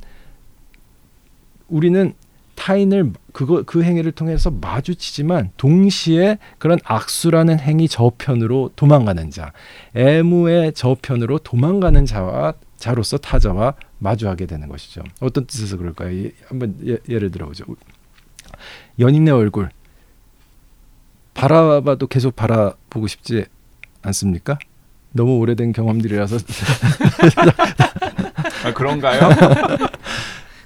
[1.69, 2.15] 우리는
[2.55, 9.53] 타인을 그거 그 행위를 통해서 마주치지만 동시에 그런 악수라는 행위 저편으로 도망가는 자,
[9.97, 15.03] 애무의 저편으로 도망가는 자와 자로서 타자와 마주하게 되는 것이죠.
[15.21, 16.31] 어떤 뜻에서 그럴까요?
[16.49, 17.65] 한번 예, 를 들어보죠.
[18.99, 19.71] 연인의 얼굴
[21.33, 23.47] 바라봐도 계속 바라보고 싶지
[24.03, 24.59] 않습니까?
[25.13, 26.39] 너무 오래된 경험들이라서
[28.65, 29.21] 아, 그런가요?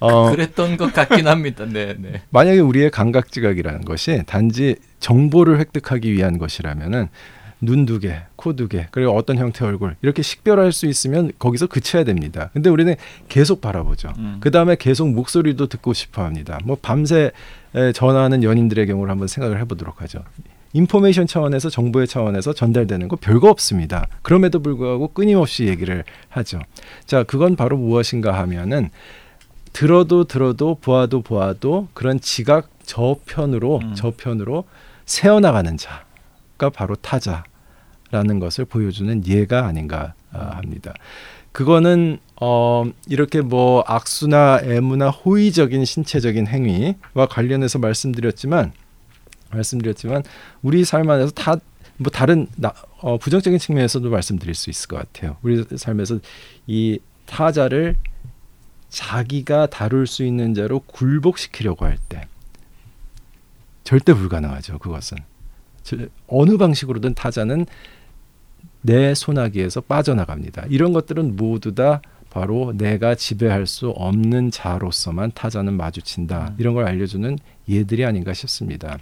[0.01, 1.65] 어, 그랬던 것 같긴 합니다.
[1.67, 2.23] 네, 네.
[2.31, 7.09] 만약에 우리의 감각지각이라는 것이 단지 정보를 획득하기 위한 것이라면은
[7.61, 11.67] 눈 두 개, 코 두 개, 그리고 어떤 형태의 얼굴 이렇게 식별할 수 있으면 거기서
[11.69, 12.51] 그쳐야 됩니다.
[12.53, 12.95] 근데 우리는
[13.29, 14.13] 계속 바라보죠.
[14.19, 14.37] 음.
[14.41, 16.59] 그 다음에 계속 목소리도 듣고 싶어합니다.
[16.65, 17.31] 뭐 밤새
[17.95, 20.19] 전화하는 연인들의 경우를 한번 생각을 해보도록 하죠.
[20.75, 24.09] 인포메이션 차원에서 정보의 차원에서 전달되는 거 별거 없습니다.
[24.23, 26.61] 그럼에도 불구하고 끊임없이 얘기를 하죠.
[27.07, 28.91] 자, 그건 바로 무엇인가 하면은
[29.73, 33.95] 들어도 들어도 보아도 보아도 그런 지각 저편으로 음.
[33.95, 34.65] 저편으로
[35.07, 40.57] 새어나가는 자가 바로 타자라는 것을 보여주는 예가 아닌가 아, 음.
[40.59, 40.93] 합니다.
[41.53, 48.73] 그거는 어 이렇게 뭐 악수나 애무나 호의적인 신체적인 행위와 관련해서 말씀드렸지만
[49.55, 50.23] 말씀드렸지만
[50.63, 51.57] 우리 삶 안에서 다
[51.97, 55.37] 뭐 다른 나, 어, 부정적인 측면에서도 말씀드릴 수 있을 것 같아요.
[55.43, 56.19] 우리 삶에서
[56.67, 57.97] 이 타자를
[58.89, 62.27] 자기가 다룰 수 있는 자로 굴복시키려고 할 때
[63.83, 64.79] 절대 불가능하죠.
[64.79, 65.19] 그것은
[66.27, 67.67] 어느 방식으로든 타자는
[68.81, 70.67] 내 손아귀에서 빠져나갑니다.
[70.71, 76.49] 이런 것들은 모두 다 바로 내가 지배할 수 없는 자로서만 타자는 마주친다.
[76.51, 76.57] 음.
[76.59, 77.39] 이런 걸 알려주는
[77.69, 78.99] 예들이 아닌가 싶습니다.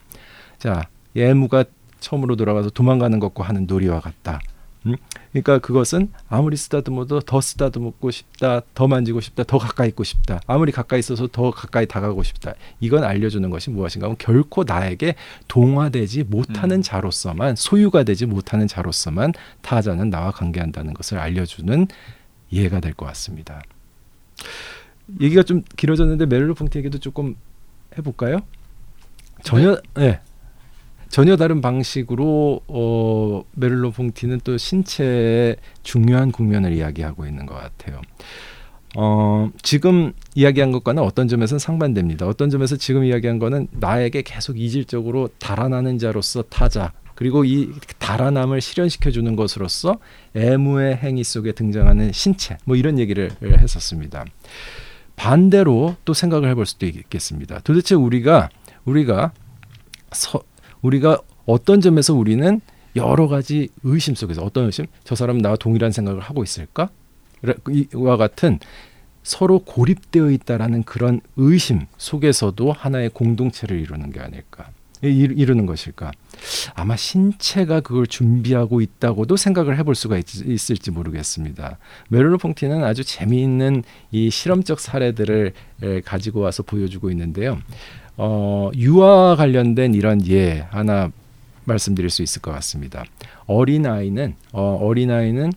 [0.63, 1.65] 자, 예무가
[1.99, 4.39] 처음으로 돌아가서 도망가는 것과 하는 놀이와 같다.
[4.87, 4.95] 음?
[5.33, 10.41] 그러니까 그것은 아무리 쓰다듬어도 더 쓰다듬고 싶다, 더 만지고 싶다, 더 가까이 있고 싶다.
[10.47, 12.55] 아무리 가까이 있어서 더 가까이 다가가고 싶다.
[12.79, 15.17] 이건 알려주는 것이 무엇인가 하면 결코 나에게
[15.49, 16.83] 동화되지 못하는 음.
[16.83, 21.89] 자로서만 소유가 되지 못하는 자로서만 타자는 나와 관계한다는 것을 알려주는
[22.53, 23.63] 예가 될 것 같습니다.
[25.21, 27.35] 얘기가 좀 길어졌는데 메를로 펑트 얘기도 조금
[27.99, 28.39] 해볼까요?
[29.43, 30.07] 전혀 네.
[30.07, 30.21] 네.
[31.13, 38.01] 전혀 다른 방식으로 어, 메를로 퐁티는 또 신체의 중요한 국면을 이야기하고 있는 것 같아요.
[38.97, 42.27] 어, 지금 이야기한 것과는 어떤 점에서는 상반됩니다.
[42.27, 49.11] 어떤 점에서 지금 이야기한 거는 나에게 계속 이질적으로 달아나는 자로서 타자 그리고 이 달아남을 실현시켜
[49.11, 49.99] 주는 것으로서
[50.35, 54.25] 애무의 행위 속에 등장하는 신체 뭐 이런 얘기를 했었습니다.
[55.17, 57.61] 반대로 또 생각을 해볼 수도 있겠습니다.
[57.65, 58.49] 도대체 우리가
[58.87, 59.33] 우리가
[60.11, 60.43] 서,
[60.83, 62.61] 우리가 어떤 점에서 우리는
[62.95, 64.87] 여러 가지 의심 속에서 어떤 의심?
[65.05, 66.91] 저 사람은 나와 동일한 생각을 하고 있을까?
[67.95, 68.59] 이와 같은
[69.23, 74.71] 서로 고립되어 있다라는 그런 의심 속에서도 하나의 공동체를 이루는 게 아닐까?
[75.01, 76.13] 이루는 것일까?
[76.75, 81.79] 아마 신체가 그걸 준비하고 있다고도 생각을 해볼 수가 있, 을지 모르겠습니다.
[82.09, 85.55] 메르로 퐁티는 아주 재미있는 이 실험적 사례들을
[86.05, 87.59] 가지고 와서 보여주고 있는데요.
[88.17, 91.11] 어, 유아와 관련된 이런 예 하나
[91.65, 93.05] 말씀드릴 수 있을 것 같습니다.
[93.47, 95.53] 어린 아이는 어, 어린 아이는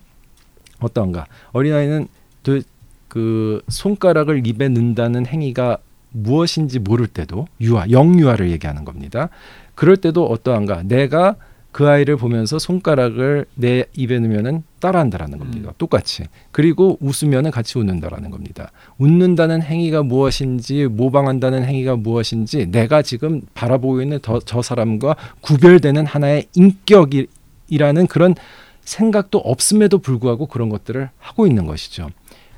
[0.80, 1.26] 어떤가?
[1.52, 2.08] 어린 아이는
[2.44, 2.62] 그,
[3.08, 5.78] 그 손가락을 입에 넣는다는 행위가
[6.12, 9.30] 무엇인지 모를 때도 유아, 영유아를 얘기하는 겁니다.
[9.74, 10.84] 그럴 때도 어떠한가?
[10.84, 11.36] 내가
[11.76, 15.72] 그 아이를 보면서 손가락을 내 입에 넣으면은 따라한다라는 겁니다.
[15.72, 15.74] 음.
[15.78, 16.24] 똑같이.
[16.54, 18.72] 그리고 웃으면은 같이 웃는다라는 겁니다.
[18.98, 26.46] 웃는다는 행위가 무엇인지 모방한다는 행위가 무엇인지 내가 지금 바라보고 있는 더, 저 사람과 구별되는 하나의
[26.56, 28.36] 인격이라는 그런
[28.80, 32.08] 생각도 없음에도 불구하고 그런 것들을 하고 있는 것이죠.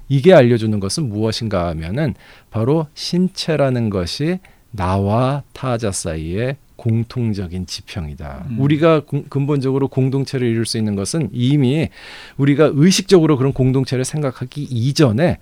[0.10, 2.14] 이게 알려주는 것은 무엇인가 하면은
[2.52, 4.38] 바로 신체라는 것이
[4.70, 8.46] 나와 타자 사이에 공통적인 지평이다.
[8.52, 8.60] 음.
[8.60, 11.90] 우리가 공, 근본적으로 공동체를 이룰 수 있는 것은 이미
[12.38, 15.40] 우리가 의식적으로 그런 공동체를 생각하기 이전에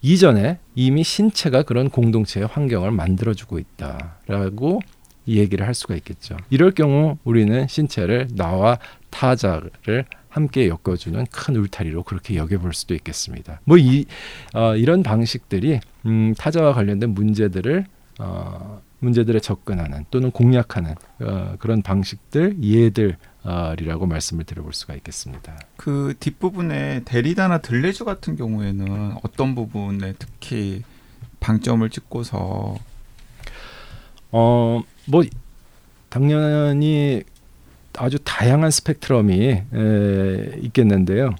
[0.00, 4.80] 이전에 이미 신체가 그런 공동체의 환경을 만들어주고 있다라고
[5.26, 6.36] 얘기를 할 수가 있겠죠.
[6.50, 8.78] 이럴 경우 우리는 신체를 나와
[9.10, 13.60] 타자를 함께 엮어주는 큰 울타리로 그렇게 여겨볼 수도 있겠습니다.
[13.64, 14.04] 뭐 이
[14.54, 17.84] 어, 이런 방식들이 음, 타자와 관련된 문제들을
[18.20, 25.56] 어, 문제들에 접근하는 또는 공략하는 어, 그런 방식들 예들이라고 말씀을 드려볼 수가 있겠습니다.
[25.76, 30.82] 그 뒷부분에 데리다나 들레주 같은 경우에는 어떤 부분에 특히
[31.40, 32.76] 방점을 찍고서
[34.32, 35.24] 어 뭐
[36.10, 37.22] 당연히
[37.96, 41.34] 아주 다양한 스펙트럼이 에, 있겠는데요.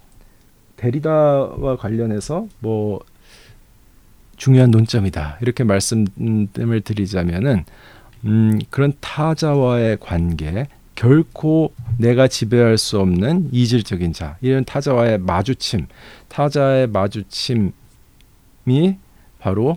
[0.77, 3.01] 데리다와 관련해서 뭐
[4.39, 5.39] 중요한 논점이다.
[5.43, 7.65] 이렇게 말씀을 드리자면은
[8.25, 15.87] 음, 그런 타자와의 관계 결코 내가 지배할 수 없는 이질적인 자 이런 타자와의 마주침
[16.27, 17.73] 타자의 마주침이
[19.39, 19.77] 바로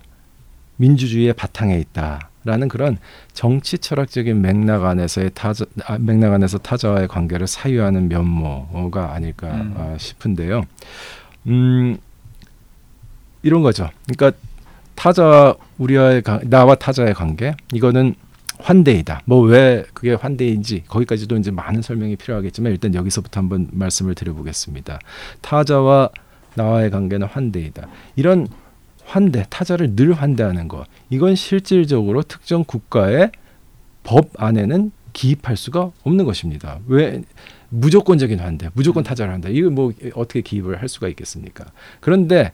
[0.78, 2.98] 민주주의의 바탕에 있다라는 그런
[3.34, 9.76] 정치 철학적인 맥락 안에서의 타자 아, 맥락 안에서 타자와의 관계를 사유하는 면모가 아닐까 음.
[9.78, 10.66] 아, 싶은데요.
[11.48, 11.98] 음
[13.44, 13.90] 이런 거죠.
[14.08, 14.38] 그러니까
[15.02, 18.14] 타자 우리와의 나와 타자의 관계 이거는
[18.60, 19.22] 환대이다.
[19.26, 25.00] 뭐 왜 그게 환대인지 거기까지도 이제 많은 설명이 필요하겠지만 일단 여기서부터 한번 말씀을 드려보겠습니다.
[25.42, 26.12] 타자와
[26.54, 27.88] 나와의 관계는 환대이다.
[28.16, 28.48] 이런
[29.04, 30.86] 환대, 타자를 늘 환대하는 것.
[31.10, 33.32] 이건 실질적으로 특정 국가의
[34.04, 36.78] 법 안에는 기입할 수가 없는 것입니다.
[36.86, 37.24] 왜
[37.70, 39.50] 무조건적인 환대, 무조건 타자를 한다.
[39.50, 41.66] 이거 뭐 어떻게 기입을 할 수가 있겠습니까?
[42.02, 42.52] 그런데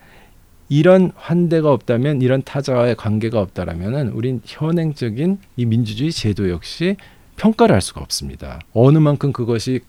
[0.70, 6.98] 이런 환대가 없다면 이런 타자와의 관계가 없다라면은 우린 현행적인 이 민주주의 제도 역시
[7.38, 8.60] 평가를 할 수가 없습니다.
[8.74, 9.82] 어느 만큼 그것이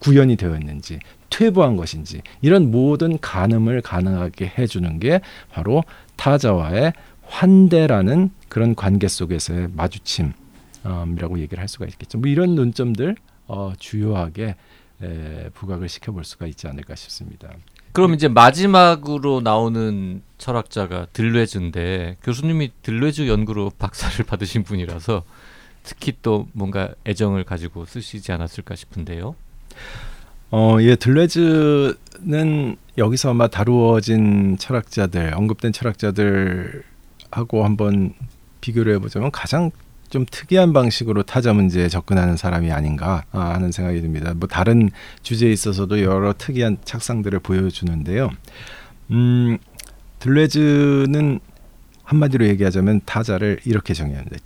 [0.00, 0.98] 구현이 되어 있는지
[1.30, 5.84] 퇴보한 것인지 이런 모든 가늠을 가능하게 해주는 게 바로
[6.16, 12.18] 타자와의 환대라는 그런 관계 속에서의 마주침이라고 얘기를 할 수가 있겠죠.
[12.18, 13.14] 뭐 이런 논점들
[13.46, 14.56] 어, 주요하게
[15.02, 17.50] 에, 부각을 시켜볼 수가 있지 않을까 싶습니다.
[17.92, 25.24] 그럼 이제 마지막으로 나오는 철학자가 들레즈인데 교수님이 들레즈 연구로 박사를 받으신 분이라서
[25.82, 29.34] 특히 또 뭔가 애정을 가지고 쓰시지 않았을까 싶은데요.
[30.52, 38.14] 어, 예, 들레즈는 여기서 아마 다루어진 철학자들, 언급된 철학자들하고 한번
[38.60, 39.70] 비교를 해보자면 가장
[40.10, 44.34] 좀 특이한 방식으로 타자 문제에 접근하는 사람이 아닌가 아, 하는 생각이 듭니다.
[44.34, 44.90] 뭐 다른
[45.22, 48.30] 주제에 있어서도 여러 특이한 착상들을 보여주는데요.
[49.12, 49.58] 음,
[50.18, 51.38] 들레즈는
[52.02, 54.36] 한마디로 얘기하자면 타자를 이렇게 정의합니다.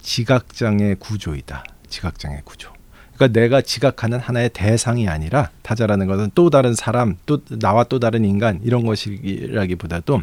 [0.00, 1.64] 지각장의 구조이다.
[1.88, 2.70] 지각장의 구조.
[3.14, 8.24] 그러니까 내가 지각하는 하나의 대상이 아니라 타자라는 것은 또 다른 사람, 또 나와 또 다른
[8.26, 10.20] 인간 이런 것이라기보다도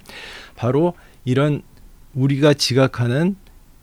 [0.56, 0.94] 바로
[1.26, 1.64] 이런
[2.14, 3.36] 우리가 지각하는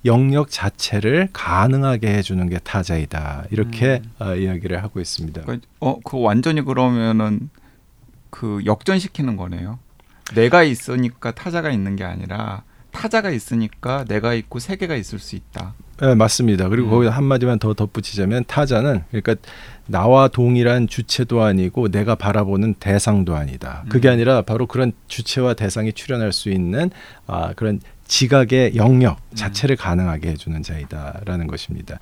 [0.05, 4.27] 영역 자체를 가능하게 해주는 게 타자이다 이렇게 음.
[4.27, 5.43] 어, 이야기를 하고 있습니다.
[5.43, 7.51] 그러니까, 어, 그 완전히 그러면은
[8.31, 9.79] 그 역전시키는 거네요.
[10.35, 15.75] 내가 있으니까 타자가 있는 게 아니라 타자가 있으니까 내가 있고 세계가 있을 수 있다.
[16.01, 16.69] 네, 맞습니다.
[16.69, 16.91] 그리고 음.
[16.91, 19.35] 거기 한 마디만 더 덧붙이자면 타자는 그러니까
[19.89, 23.85] 나와 동일한 주체도 아니고 내가 바라보는 대상도 아니다.
[23.89, 24.13] 그게 음.
[24.13, 26.91] 아니라 바로 그런 주체와 대상이 출현할 수 있는
[27.27, 29.35] 아, 그런 지각의 영역 음.
[29.35, 31.99] 자체를 가능하게 해주는 자이다라는 것입니다.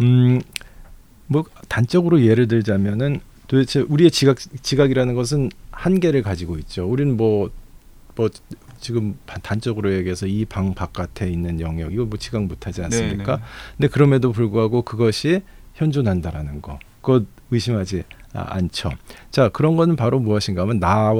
[0.00, 0.40] 음,
[1.26, 6.86] 뭐 단적으로 예를 들자면은 도대체 우리의 지각 지각이라는 것은 한계를 가지고 있죠.
[6.86, 7.50] 우리는 뭐뭐
[8.16, 8.28] 뭐
[8.80, 13.36] 지금 단적으로 얘기해서 이 방 바깥에 있는 영역 이거 뭐 지각 못하지 않습니까?
[13.36, 13.42] 네네.
[13.76, 15.40] 근데 그럼에도 불구하고 그것이
[15.74, 18.90] 현존한다라는 거, 그것 의심하지 아, 않죠.
[19.30, 21.12] 자, 그런 거는 바로 무엇인가 하면 나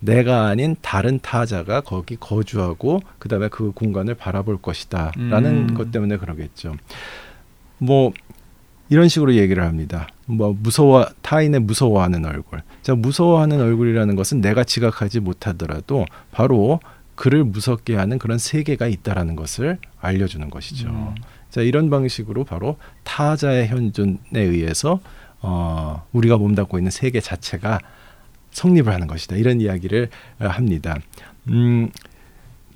[0.00, 5.74] 내가 아닌 다른 타자가 거기 거주하고 그다음에 그 공간을 바라볼 것이다라는 음.
[5.74, 6.74] 것 때문에 그러겠죠.
[7.78, 8.12] 뭐
[8.88, 10.08] 이런 식으로 얘기를 합니다.
[10.26, 12.62] 뭐 무서워 타인의 무서워하는 얼굴.
[12.82, 16.80] 자, 무서워하는 얼굴이라는 것은 내가 지각하지 못하더라도 바로
[17.14, 20.88] 그를 무섭게 하는 그런 세계가 있다라는 것을 알려주는 것이죠.
[20.88, 21.14] 음.
[21.50, 25.00] 자, 이런 방식으로 바로 타자의 현존에 의해서
[25.46, 27.80] 어, 우리가 몸담고 있는 세계 자체가
[28.50, 29.36] 성립을 하는 것이다.
[29.36, 30.08] 이런 이야기를
[30.40, 30.96] 어, 합니다.
[31.48, 31.90] 음,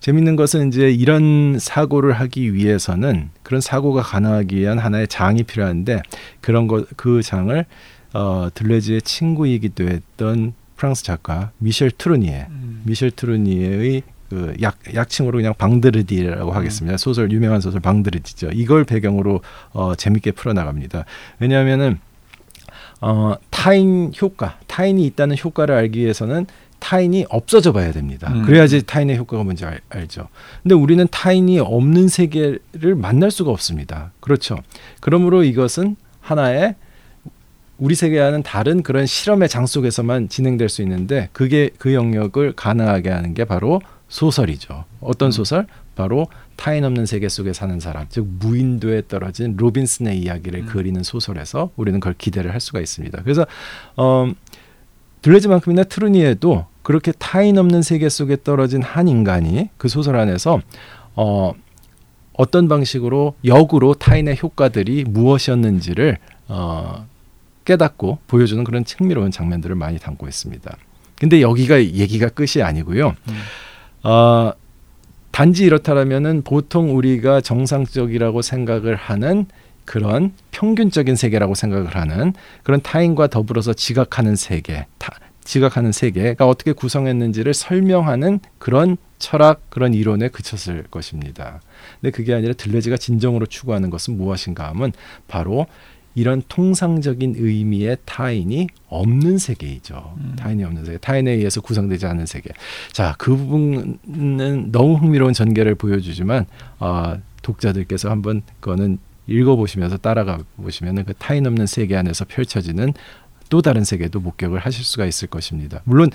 [0.01, 6.03] 재밌는 것은 이제 이런 사고를 하기 위해서는 그런 사고가 가능하기 위한 하나의 장이 필요한데
[6.41, 7.65] 그런 것 그 장을
[8.15, 12.83] 어, 들레즈의 친구이기도 했던 프랑스 작가 미셸 트루니에 음.
[12.85, 16.95] 미셸 트루니에의 그 약, 약칭으로 그냥 방드르디라고 하겠습니다.
[16.95, 16.99] 음.
[16.99, 18.51] 소설 유명한 소설 방드르디죠.
[18.53, 19.41] 이걸 배경으로
[19.73, 21.07] 어, 재밌게 풀어나갑니다.
[21.41, 21.99] 왜냐하면은
[23.01, 26.47] 어, 타인 효과, 타인이 있다는 효과를 알기 위해서는
[26.79, 28.33] 타인이 없어져 봐야 됩니다.
[28.33, 28.43] 음.
[28.45, 30.29] 그래야지 타인의 효과가 뭔지 알, 알죠.
[30.63, 34.13] 근데 우리는 타인이 없는 세계를 만날 수가 없습니다.
[34.21, 34.59] 그렇죠.
[35.01, 36.77] 그러므로 이것은 하나의
[37.79, 43.35] 우리 세계와는 다른 그런 실험의 장 속에서만 진행될 수 있는데 그게 그 영역을 가능하게 하는
[43.35, 44.85] 게 바로 소설이죠.
[45.01, 45.31] 어떤 음.
[45.31, 45.67] 소설?
[45.95, 50.67] 바로 타인 없는 세계 속에 사는 사람, 즉 무인도에 떨어진 로빈슨의 이야기를 음.
[50.67, 53.23] 그리는 소설에서 우리는 그걸 기대를 할 수가 있습니다.
[53.23, 53.47] 그래서
[53.97, 54.31] 어,
[55.23, 60.61] 들레즈만큼이나 트루니에도 그렇게 타인 없는 세계 속에 떨어진 한 인간이 그 소설 안에서
[61.15, 61.53] 어,
[62.33, 67.07] 어떤 방식으로 역으로 타인의 효과들이 무엇이었는지를 어,
[67.65, 70.77] 깨닫고 보여주는 그런 흥미로운 장면들을 많이 담고 있습니다.
[71.17, 73.09] 근데 여기가 얘기가 끝이 아니고요.
[73.29, 73.35] 음.
[74.03, 74.53] 어,
[75.31, 79.47] 단지 이렇다라면은 보통 우리가 정상적이라고 생각을 하는
[79.85, 85.13] 그런 평균적인 세계라고 생각을 하는 그런 타인과 더불어서 지각하는 세계, 타,
[85.45, 91.63] 지각하는 세계가 어떻게 구성했는지를 설명하는 그런 철학, 그런 이론에 그쳤을 것입니다.
[92.01, 94.93] 근데 그게 아니라 들레즈가 진정으로 추구하는 것은 무엇인가 하면
[95.27, 95.67] 바로
[96.19, 100.17] 이런 통상적인 의미의 타인이 없는 세계이죠.
[100.17, 100.35] 음.
[100.37, 102.51] 타인이 없는 세계, 타인에 의해서 구성되지 않은 세계.
[102.91, 106.47] 자, 그 부분은 너무 흥미로운 전개를 보여주지만
[106.81, 108.99] 어, 독자들께서 한번 그거는
[109.29, 112.95] 읽어보시면서 따라가 보시면은 그 타인 없는 세계 안에서 펼쳐지는
[113.49, 115.83] 또 다른 세계도 목격을 하실 수가 있을 것입니다.
[115.85, 116.11] 물론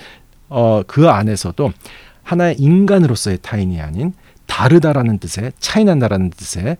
[0.50, 1.72] 어, 그 안에서도
[2.22, 4.12] 하나의 인간으로서의 타인이 아닌
[4.44, 6.76] 다르다라는 뜻의 차이난다라는 뜻의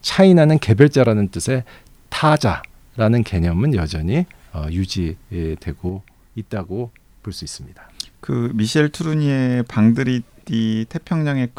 [0.00, 1.64] 차이나는 개별자라는 뜻의
[2.10, 6.02] 타자라는 개념은 여전히 어, 유지되고
[6.34, 6.90] 있다고
[7.22, 7.88] 볼 수 있습니다.
[8.20, 11.50] 그 미셸 투르니의 방드리디 태평양의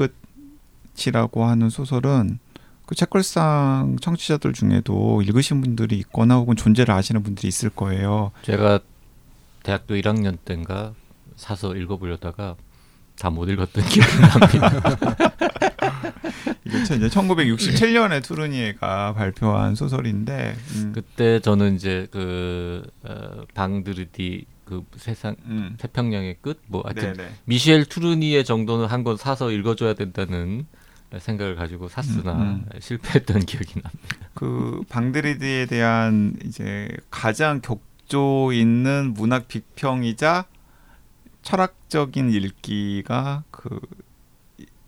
[0.96, 2.40] 끝이라고 하는 소설은
[2.88, 8.32] 그 책걸상 청취자들 중에도 읽으신 분들이 있거나 혹은 존재를 아시는 분들이 있을 거예요.
[8.44, 8.80] 제가
[9.62, 10.94] 대학교 1학년 때인가
[11.36, 12.56] 사서 읽어보려다가
[13.20, 14.72] 다 못 읽었던 기억이 납니다.
[16.66, 20.92] 이게 이제 1967년에 투르니에가 발표한 소설인데 음.
[20.94, 25.76] 그때 저는 이제 그 어, 방드르디 그 세상 음.
[25.80, 27.30] 태평양의 끝 뭐 하여튼 네네.
[27.46, 30.66] 미셸 투르니에 정도는 한 권 사서 읽어줘야 된다는
[31.18, 32.80] 생각을 가지고 샀으나 음, 음.
[32.80, 34.30] 실패했던 기억이 납니다.
[34.36, 40.46] 그 방드리드에 대한 이제 가장 격조 있는 문학 비평이자
[41.42, 43.80] 철학적인 읽기가 그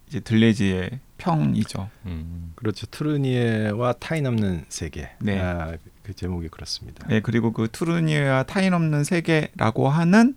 [0.08, 1.89] 이제 들레지의 평이죠.
[2.05, 2.53] 음.
[2.55, 2.88] 그렇죠.
[2.88, 5.11] 투르니에와 타인 없는 세계.
[5.19, 5.39] 네.
[5.39, 7.07] 아, 그 제목이 그렇습니다.
[7.07, 10.36] 네, 그리고 그 투르니에와 타인 없는 세계라고 하는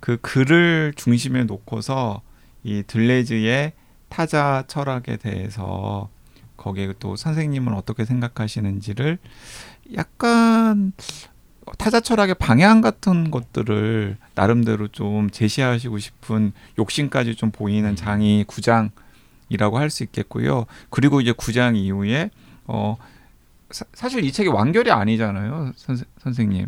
[0.00, 2.22] 그 글을 중심에 놓고서
[2.64, 3.72] 이 들레즈의
[4.08, 6.08] 타자 철학에 대해서
[6.56, 9.18] 거기에 또 선생님은 어떻게 생각하시는지를
[9.96, 10.92] 약간
[11.78, 17.96] 타자 철학의 방향 같은 것들을 나름대로 좀 제시하시고 싶은 욕심까지 좀 보이는 음.
[17.96, 18.90] 장이 구장
[19.48, 20.66] 이라고 할 수 있겠고요.
[20.90, 22.30] 그리고 이제 구장 이후에
[22.66, 22.96] 어
[23.70, 26.66] 사, 실이 책이 완결이 아니잖아요, 선, 선생님.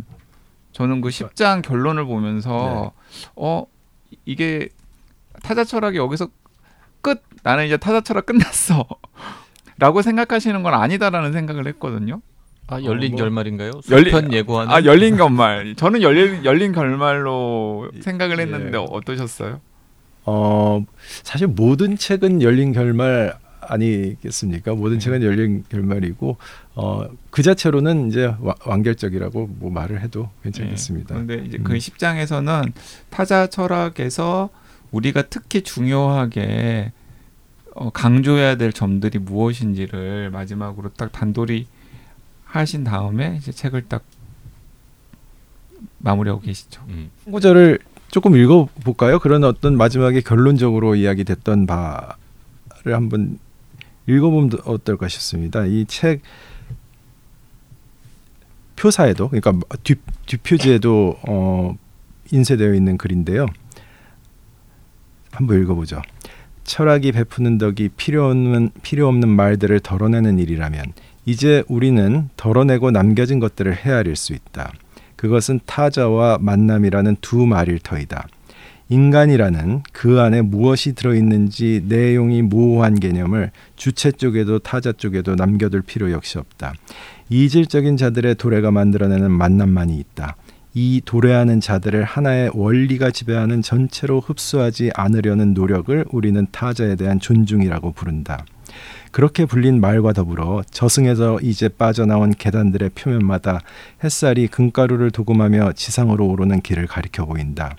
[0.73, 3.29] 저는 그 10장 결론을 보면서 네.
[3.37, 3.67] 어
[4.25, 4.69] 이게
[5.43, 6.29] 타자 철학이 여기서
[7.01, 8.87] 끝 나는 이제 타자 철학 끝났어
[9.79, 12.21] 라고 생각하시는 건 아니다라는 생각을 했거든요.
[12.67, 13.71] 아 열린 어, 뭐, 결말인가요?
[13.91, 15.75] 열린 예고하는 아 열린 결말.
[15.77, 18.87] 저는 열린 열린 결말로 생각을 했는데 예.
[18.91, 19.61] 어떠셨어요?
[20.29, 20.85] 어
[21.23, 24.75] 사실 모든 책은 열린 결말 아니겠습니까?
[24.75, 25.05] 모든 네.
[25.05, 26.37] 책은 열린 결말이고
[26.75, 31.15] 어, 그 자체로는 이제 완결적이라고 뭐 말을 해도 괜찮겠습니다.
[31.15, 31.27] 네.
[31.27, 31.65] 그런데 이제 그 음.
[31.65, 32.73] 그 10장에서는
[33.11, 34.51] 타자 철학에서
[34.91, 36.93] 우리가 특히 중요하게
[37.75, 41.67] 어, 강조해야 될 점들이 무엇인지를 마지막으로 딱 단돌이
[42.45, 44.03] 하신 다음에 이제 책을 딱
[45.99, 46.83] 마무리하고 계시죠.
[46.89, 47.11] 음.
[47.31, 47.79] 구절을
[48.11, 49.19] 조금 읽어볼까요?
[49.19, 53.39] 그런 어떤 마지막에 결론적으로 이야기됐던 바를 한번
[54.07, 55.65] 읽어보면 어떨까 싶습니다.
[55.67, 56.23] 이 책
[58.77, 59.53] 표사에도 그러니까
[59.83, 59.97] 뒤,
[60.27, 61.77] 뒷표지에도 어,
[62.31, 63.47] 인쇄되어 있는 글인데요.
[65.33, 66.01] 한번 읽어보죠.
[66.65, 70.93] 철학이 베푸는 덕이 필요 없는 필요 없는 말들을 덜어내는 일이라면
[71.25, 74.73] 이제 우리는 덜어내고 남겨진 것들을 헤아릴 수 있다.
[75.19, 78.29] 그것은 타자와 만남이라는 두 말일 터이다.
[78.89, 86.39] 인간이라는 그 안에 무엇이 들어있는지 내용이 모호한 개념을 주체 쪽에도 타자 쪽에도 남겨둘 필요 역시
[86.39, 86.73] 없다.
[87.29, 90.37] 이질적인 자들의 도래가 만들어내는 만남만이 있다.
[90.73, 98.45] 이 도래하는 자들을 하나의 원리가 지배하는 전체로 흡수하지 않으려는 노력을 우리는 타자에 대한 존중이라고 부른다.
[99.11, 103.61] 그렇게 불린 말과 더불어 저승에서 이제 빠져나온 계단들의 표면마다
[104.05, 107.77] 햇살이 금가루를 도금하며 지상으로 오르는 길을 가리켜 보인다.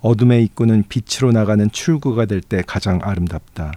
[0.00, 3.72] 어둠의 입구는 빛으로 나가는 출구가 될 때 가장 아름답다.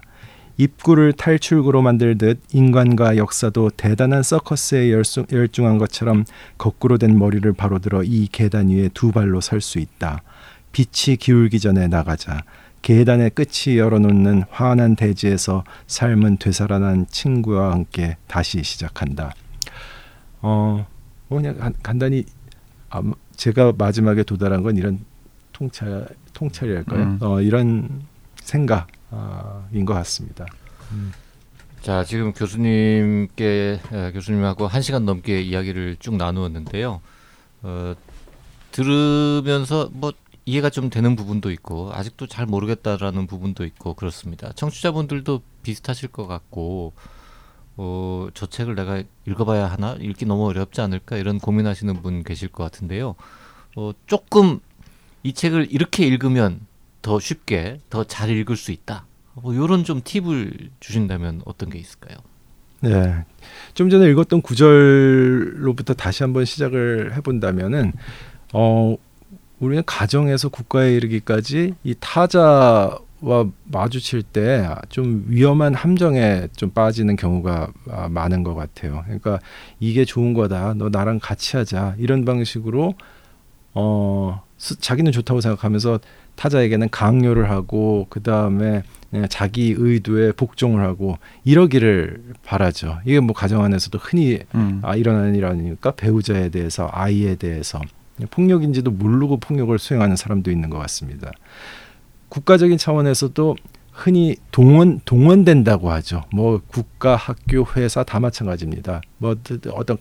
[0.57, 4.91] 입구를 탈출구로 만들듯 인간과 역사도 대단한 서커스에
[5.31, 6.25] 열중한 것처럼
[6.57, 10.23] 거꾸로 된 머리를 바로 들어 이 계단 위에 두 발로 설 수 있다.
[10.71, 12.41] 빛이 기울기 전에 나가자.
[12.81, 19.33] 계단의 끝이 열어놓는 환한 대지에서 삶은 되살아난 친구와 함께 다시 시작한다.
[20.41, 20.85] 어,
[21.27, 22.25] 뭐 그냥 간, 간단히
[23.35, 24.99] 제가 마지막에 도달한 건 이런
[25.51, 27.03] 통찰 통찰이랄까요?
[27.03, 27.19] 음.
[27.21, 28.03] 어, 이런
[28.41, 30.45] 생각 아, 인것 같습니다.
[30.91, 31.11] 음.
[31.81, 37.01] 자, 지금 교수님께 에, 교수님하고 한 시간 넘게 이야기를 쭉 나누었는데요.
[37.63, 37.95] 어,
[38.71, 40.11] 들으면서 뭐
[40.47, 44.53] 이해가 좀 되는 부분도 있고 아직도 잘 모르겠다라는 부분도 있고 그렇습니다.
[44.53, 46.93] 청취자분들도 비슷하실 것 같고
[47.75, 52.63] 어, 저 책을 내가 읽어봐야 하나 읽기 너무 어렵지 않을까 이런 고민하시는 분 계실 것
[52.63, 53.15] 같은데요.
[53.75, 54.61] 어, 조금
[55.21, 56.61] 이 책을 이렇게 읽으면
[57.01, 59.05] 더 쉽게 더 잘 읽을 수 있다.
[59.33, 62.17] 뭐 이런 좀 팁을 주신다면 어떤 게 있을까요?
[62.79, 63.25] 네.
[63.73, 67.91] 좀 전에 읽었던 구절로부터 다시 한번 시작을 해본다면은
[68.53, 68.95] 어
[69.59, 72.99] 우리는 가정에서 국가에 이르기까지 이 타자와
[73.65, 79.01] 마주칠 때 좀 위험한 함정에 좀 빠지는 경우가 아, 많은 것 같아요.
[79.05, 79.39] 그러니까
[79.79, 80.73] 이게 좋은 거다.
[80.75, 81.95] 너 나랑 같이 하자.
[81.97, 82.93] 이런 방식으로
[83.73, 84.41] 어
[84.79, 85.99] 자기는 좋다고 생각하면서
[86.35, 88.83] 타자에게는 강요를 하고 그 다음에
[89.29, 92.99] 자기 의도에 복종을 하고 이러기를 바라죠.
[93.05, 94.79] 이게 뭐 가정 안에서도 흔히 음.
[94.83, 97.81] 아, 일어나는 일아니까 배우자에 대해서 아이에 대해서
[98.25, 101.31] 폭력인지도 모르고 폭력을 수행하는 사람도 있는 것 같습니다.
[102.29, 103.55] 국가적인 차원에서도
[103.97, 106.23] 흔히 동원 동원된다고 하죠.
[106.31, 109.01] 뭐 국가, 학교, 회사 다 마찬가지입니다.
[109.17, 109.35] 뭐
[109.73, 109.97] 어떤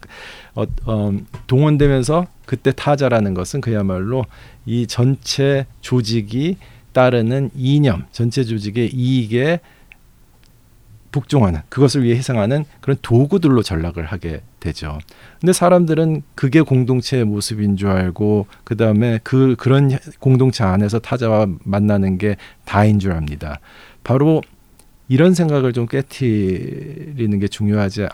[0.54, 1.12] 어, 어,
[1.46, 4.26] 동원되면서 그때 타자라는 것은 그야말로
[4.66, 6.58] 이 전체 조직이
[6.92, 9.60] 따르는 이념, 전체 조직의 이익에
[11.16, 14.98] 복종하는 그것을 위해 희생하는 그런 도구들로 전락을 하게 되죠.
[15.40, 19.90] 근데 사람들은 그게 공동체의 모습인 줄 알고 그 다음에 그 그런
[20.20, 22.36] 공동체 안에서 타자와 만나는 게
[22.66, 23.60] 다인 줄 압니다.
[24.04, 24.42] 바로
[25.08, 28.08] 이런 생각을 좀 깨트리는 게 중요하지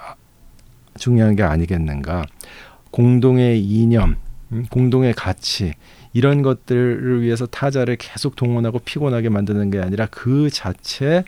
[0.97, 2.25] 중요한 게 아니겠는가.
[2.93, 4.15] 공동의 이념,
[4.53, 5.75] 음, 공동의 가치
[6.13, 11.25] 이런 것들을 위해서 타자를 계속 동원하고 피곤하게 만드는 게 아니라 그 자체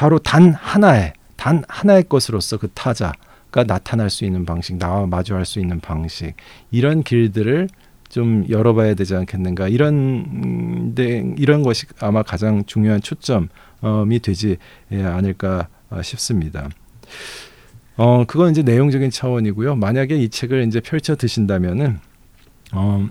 [0.00, 5.60] 바로 단 하나의 단 하나의 것으로서 그 타자가 나타날 수 있는 방식, 나와 마주할 수
[5.60, 6.32] 있는 방식
[6.70, 7.68] 이런 길들을
[8.08, 14.56] 좀 열어봐야 되지 않겠는가 이런 데 이런 것이 아마 가장 중요한 초점이 되지
[14.90, 15.68] 않을까
[16.02, 16.70] 싶습니다.
[17.98, 19.76] 어 그건 이제 내용적인 차원이고요.
[19.76, 22.00] 만약에 이 책을 이제 펼쳐 드신다면은
[22.72, 23.06] 어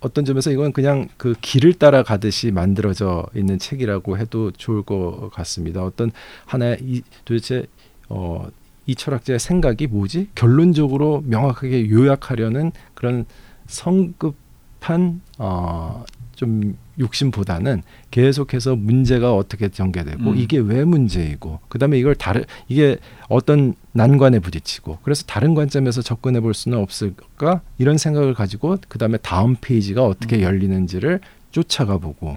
[0.00, 5.84] 어떤 점에서 이건 그냥 그 길을 따라 가듯이 만들어져 있는 책이라고 해도 좋을 것 같습니다.
[5.84, 6.10] 어떤
[6.46, 7.66] 하나의 이 도대체
[8.08, 8.48] 어,
[8.86, 10.30] 이 철학자의 생각이 뭐지?
[10.34, 13.26] 결론적으로 명확하게 요약하려는 그런
[13.66, 20.36] 성급한 어, 좀 욕심보다는 계속해서 문제가 어떻게 전개되고 음.
[20.36, 22.98] 이게 왜 문제이고 그다음에 이걸 다른 이게
[23.28, 29.56] 어떤 난관에 부딪히고 그래서 다른 관점에서 접근해 볼 수는 없을까 이런 생각을 가지고 그다음에 다음
[29.60, 30.42] 페이지가 어떻게 음.
[30.42, 31.20] 열리는지를
[31.50, 32.36] 쫓아가 보고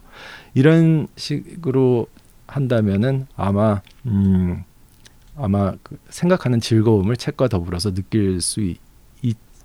[0.55, 2.07] 이런 식으로
[2.47, 4.64] 한다면은 아마 음
[5.36, 8.78] 아마 그 생각하는 즐거움을 책과 더불어서 느낄 수 있,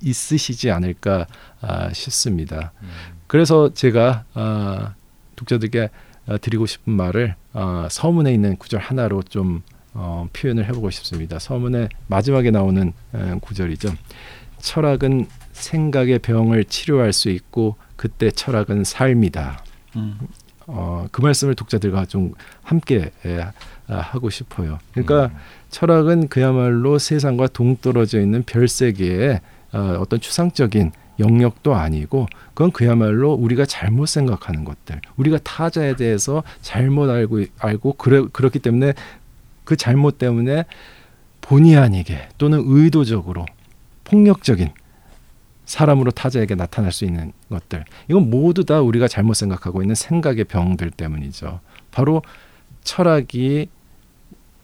[0.02, 1.26] 있으시지 않을까
[1.60, 2.72] 아, 싶습니다.
[2.82, 3.17] 음.
[3.28, 4.94] 그래서 제가 아,
[5.36, 5.90] 독자들께
[6.26, 9.62] 아, 드리고 싶은 말을 아, 서문에 있는 구절 하나로 좀
[9.94, 11.38] 어, 표현을 해보고 싶습니다.
[11.38, 13.92] 서문의 마지막에 나오는 에, 구절이죠.
[14.58, 19.64] 철학은 생각의 병을 치료할 수 있고 그때 철학은 삶이다.
[19.96, 20.18] 음.
[20.66, 23.40] 어, 그 말씀을 독자들과 좀 함께 에,
[23.88, 24.78] 아, 하고 싶어요.
[24.92, 25.36] 그러니까 음.
[25.70, 29.40] 철학은 그야말로 세상과 동떨어져 있는 별 세계에
[29.72, 37.10] 어, 어떤 추상적인 영역도 아니고 그건 그야말로 우리가 잘못 생각하는 것들 우리가 타자에 대해서 잘못
[37.10, 38.94] 알고 알고 그래, 그렇기 때문에
[39.64, 40.64] 그 잘못 때문에
[41.40, 43.46] 본의 아니게 또는 의도적으로
[44.04, 44.70] 폭력적인
[45.64, 50.90] 사람으로 타자에게 나타날 수 있는 것들 이건 모두 다 우리가 잘못 생각하고 있는 생각의 병들
[50.90, 51.60] 때문이죠.
[51.90, 52.22] 바로
[52.84, 53.68] 철학이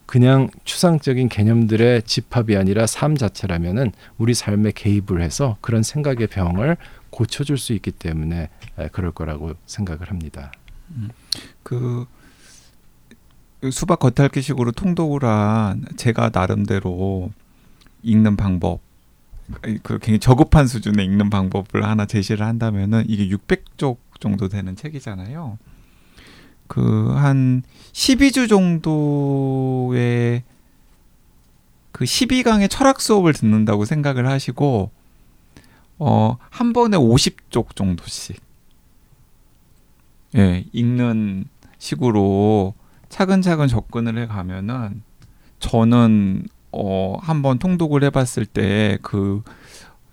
[0.07, 6.77] 그냥 추상적인 개념들의 집합이 아니라 삶 자체라면은 우리 삶에 개입을 해서 그런 생각의 병을
[7.11, 8.51] 고쳐줄 수 있기 때문에
[8.93, 10.53] 그럴 거라고 생각을 합니다.
[10.91, 11.11] 음,
[11.63, 12.07] 그
[13.73, 17.31] 수박 겉핥기식으로 통독을 한 제가 나름대로
[18.03, 18.81] 읽는 방법
[19.83, 25.59] 그 굉장히 저급한 수준의 읽는 방법을 하나 제시를 한다면은 이게 600쪽 정도 되는 책이잖아요.
[26.67, 27.63] 그 한
[27.93, 30.43] 12주 정도의
[31.93, 34.91] 그 12강의 철학 수업을 듣는다고 생각을 하시고
[35.99, 38.41] 어, 한 번에 50쪽 정도씩
[40.37, 41.45] 예, 읽는
[41.79, 42.75] 식으로
[43.09, 45.03] 차근차근 접근을 해 가면은
[45.61, 49.43] 저는 어, 한번 통독을 해 봤을 때 그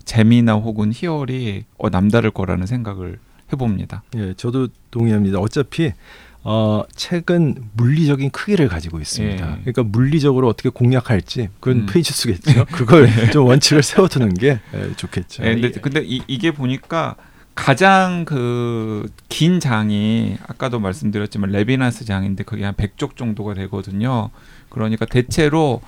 [0.04, 3.18] 재미나 혹은 희열이 어, 남다를 거라는 생각을
[3.52, 4.02] 해 봅니다.
[4.16, 5.38] 예, 저도 동의합니다.
[5.38, 5.92] 어차피
[6.44, 9.46] 어, 책은 물리적인 크기를 가지고 있습니다.
[9.46, 9.60] 예.
[9.60, 11.86] 그러니까 물리적으로 어떻게 공략할지 그건 음.
[11.86, 12.64] 페이지 수겠죠.
[12.72, 15.44] 그걸 좀 원칙을 세워두는 게 예, 좋겠죠.
[15.44, 17.16] 예, 근데, 근데 이, 이게 보니까
[17.54, 19.06] 가장 그
[19.42, 24.28] 긴 장이 아까도 말씀드렸지만 레비나스 장인데 그게 한 100쪽 정도가 되거든요.
[24.68, 25.80] 그러니까 대체로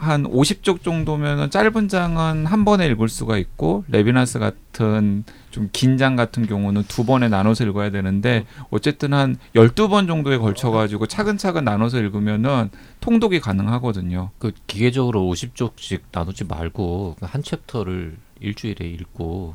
[0.00, 6.16] 한 50쪽 정도면은 짧은 장은 한 번에 읽을 수가 있고 레비나스 같은 좀 긴 장
[6.16, 11.98] 같은 경우는 두 번에 나눠서 읽어야 되는데 어쨌든 한 12번 정도에 걸쳐 가지고 차근차근 나눠서
[11.98, 12.70] 읽으면은
[13.00, 14.30] 통독이 가능하거든요.
[14.38, 19.54] 그 기계적으로 50쪽씩 나누지 말고 그한 챕터를 일주일에 읽고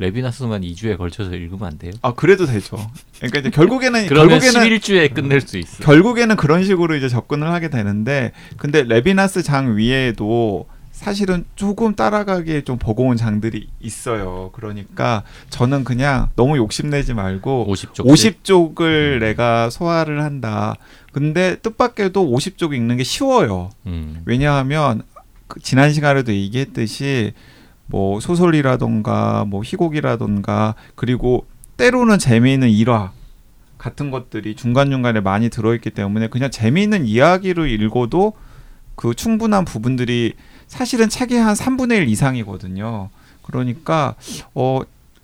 [0.00, 1.92] 레비나스만 2주에 걸쳐서 읽으면 안 돼요?
[2.00, 2.78] 아, 그래도 되죠.
[3.18, 5.84] 그러니까 이제 결국에는 결국에는 11주에 끝낼 수 있어.
[5.84, 12.78] 결국에는 그런 식으로 이제 접근을 하게 되는데 근데 레비나스 장 위에도 사실은 조금 따라가기에 좀
[12.78, 14.50] 버거운 장들이 있어요.
[14.54, 18.06] 그러니까 저는 그냥 너무 욕심내지 말고 50쪽.
[18.06, 20.74] 50쪽을 내가 소화를 한다.
[21.12, 23.70] 근데 뜻밖에도 50쪽 읽는 게 쉬워요.
[23.86, 24.22] 음.
[24.24, 25.02] 왜냐하면
[25.46, 27.32] 그 지난 시간에도 얘기했듯이
[27.90, 33.10] 뭐 소설이라던가 뭐 희곡이라던가 그리고 때로는 재미있는 일화
[33.78, 38.34] 같은 것들이 중간중간에 많이 들어있기 때문에 그냥 재미있는 이야기로 읽어도
[38.94, 40.34] 그 충분한 부분들이
[40.66, 43.08] 사실은 책의 한 3분의 1 이상이거든요.
[43.42, 44.14] 그러니까
[44.54, 44.82] 어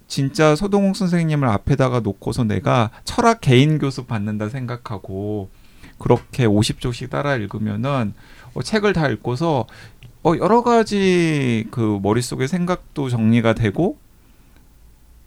[0.08, 5.50] 진짜 서동욱 선생님을 앞에다가 놓고서 내가 철학 개인 교습 받는다 생각하고
[5.98, 8.14] 그렇게 50쪽씩 따라 읽으면은
[8.54, 9.66] 어, 책을 다 읽고서
[10.26, 13.96] 어, 여러 가지 그 머릿속에 생각도 정리가 되고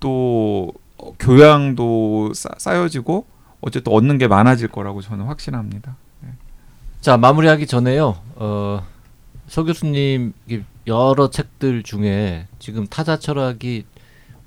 [0.02, 3.26] 또 어, 교양도 쌓, 쌓여지고
[3.62, 5.96] 어쨌든 얻는 게 많아질 거라고 저는 확신합니다.
[7.00, 8.18] 자 마무리하기 전에요.
[8.36, 8.86] 어,
[9.48, 13.86] 서 교수님 이 여러 책들 중에 지금 타자 철학이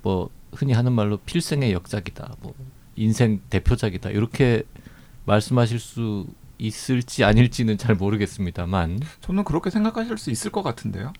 [0.03, 2.53] 뭐 흔히 하는 말로 필생의 역작이다, 뭐
[2.95, 4.61] 인생 대표작이다 이렇게
[5.25, 6.27] 말씀하실 수
[6.67, 11.11] 있을지 아닐지는 잘 모르겠습니다만 저는 그렇게 생각하실 수 있을 것 같은데요.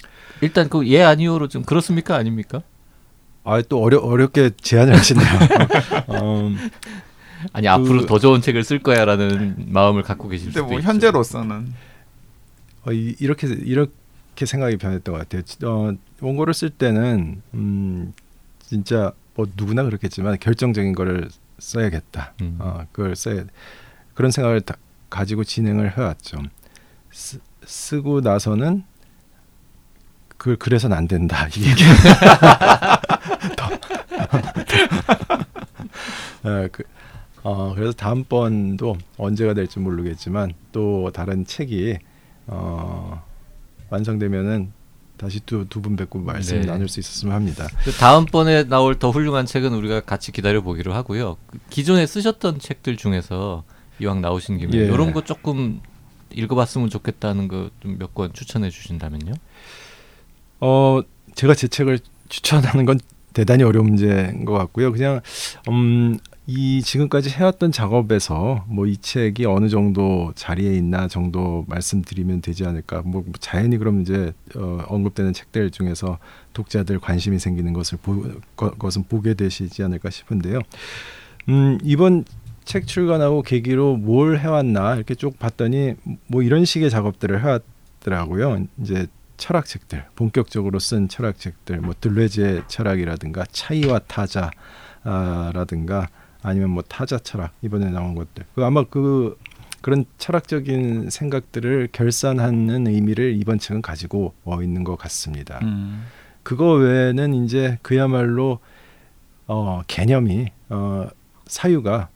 [0.42, 2.62] 일단 그 예 아니오로 좀 그렇습니까 아닙니까?
[3.44, 5.26] 아또 어려 어렵게 제안을 하시네요.
[6.24, 6.58] 음,
[7.52, 10.88] 아니 그- 앞으로 더 좋은 책을 쓸 거야라는 마음을 갖고 계실 근데 수도 뭐 있죠.
[10.88, 11.74] 현재로서는
[12.86, 15.42] 어, 이, 이렇게 이렇게 생각이 변했던 것 같아요.
[15.70, 18.14] 어, 원고를 쓸 때는 음,
[18.66, 21.28] 진짜 뭐 누구나 그렇겠지만 결정적인 거를
[21.60, 22.34] 써야겠다.
[22.42, 22.56] 음.
[22.60, 23.44] 어, 그걸 써야
[24.14, 24.76] 그런 생각을 다,
[25.14, 26.40] 가지고 진행을 해왔죠.
[27.12, 28.84] 쓰, 쓰고 나서는
[30.38, 31.48] 그걸 그래서는 안 된다.
[31.56, 31.84] 이 얘기.
[36.44, 36.84] 어, 그,
[37.44, 41.98] 어, 그래서 다음번도 언제가 될지 모르겠지만 또 다른 책이
[42.48, 43.24] 어,
[43.92, 44.72] 완성되면은
[45.16, 46.66] 다시 또 두 분 뵙고 말씀 네.
[46.66, 47.68] 나눌 수 있었으면 합니다.
[47.84, 51.38] 그 다음번에 나올 더 훌륭한 책은 우리가 같이 기다려 보기로 하고요.
[51.48, 53.64] 그 기존에 쓰셨던 책들 중에서
[54.04, 54.86] 이왕 나오신 김에 예.
[54.86, 55.82] 이런 거 조금
[56.34, 59.34] 읽어봤으면 좋겠다는 거 좀 몇 권 추천해 주신다면요.
[60.60, 61.02] 어,
[61.36, 62.00] 제가 제 책을
[62.30, 63.00] 추천하는 건
[63.34, 64.92] 대단히 어려운 문제인 것 같고요.
[64.92, 65.22] 그냥
[65.70, 72.66] 음, 이 지금까지 해왔던 작업에서 뭐 이 책이 어느 정도 자리에 있나 정도 말씀드리면 되지
[72.66, 73.02] 않을까.
[73.04, 76.20] 뭐 자연히 그럼 이제 어, 언급되는 책들 중에서
[76.54, 78.24] 독자들 관심이 생기는 것을 보,
[78.56, 80.60] 거, 것은 보게 되시지 않을까 싶은데요.
[81.50, 82.26] 음, 이번
[82.66, 85.96] 책 출간하고 계기로 뭘 해왔나 이렇게 쭉 봤더니
[86.28, 88.66] 뭐 이런 식의 작업들을 해왔더라고요.
[88.82, 89.08] 이제
[89.38, 94.00] 철학책들 본격적으로 쓴 철학책들 뭐 들레즈의 철학이라든가 차이와
[95.04, 96.08] 타자라든가
[96.42, 99.38] 아니면 뭐 타자 철학 이번에 나온 것들 그 아마 그
[99.82, 105.60] 그런 철학적인 생각들을 결산하는 의미를 이번 책은 가지고 어, 있는 것 같습니다.
[105.64, 106.06] 음.
[106.42, 108.60] 그거 외에는 이제 그야말로
[109.46, 111.10] 어, 개념이 어,
[111.48, 112.08] 사유가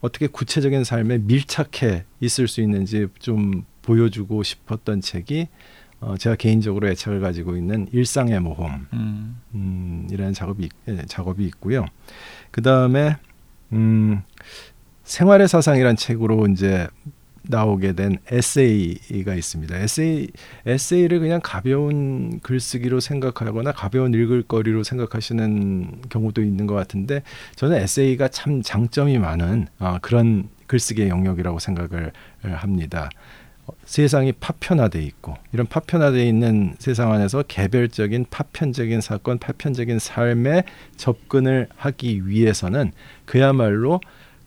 [0.00, 5.48] 어떻게 구체적인 삶에 밀착해 있을 수 있는지 좀 보여주고 싶었던 책이
[6.00, 9.40] 어, 제가 개인적으로 애착을 가지고 있는 일상의 모험 음.
[9.54, 11.84] 음, 이라는 작업이 있- 예, 작업이 있고요.
[12.50, 13.16] 그 다음에
[13.72, 14.22] 음,
[15.04, 16.88] 생활의 사상이란 책으로 이제
[17.50, 19.76] 나오게 된 에세이가 있습니다.
[19.76, 20.28] 에세이
[20.66, 27.22] 에세이를 그냥 가벼운 글쓰기로 생각하거나 가벼운 읽을거리로 생각하시는 경우도 있는 것 같은데
[27.56, 33.10] 저는 에세이가 참 장점이 많은 어, 그런 글쓰기의 영역이라고 생각을 합니다.
[33.66, 40.64] 어, 세상이 파편화돼 있고 이런 파편화돼 있는 세상 안에서 개별적인 파편적인 사건, 파편적인 삶에
[40.96, 42.92] 접근을 하기 위해서는
[43.24, 44.00] 그야말로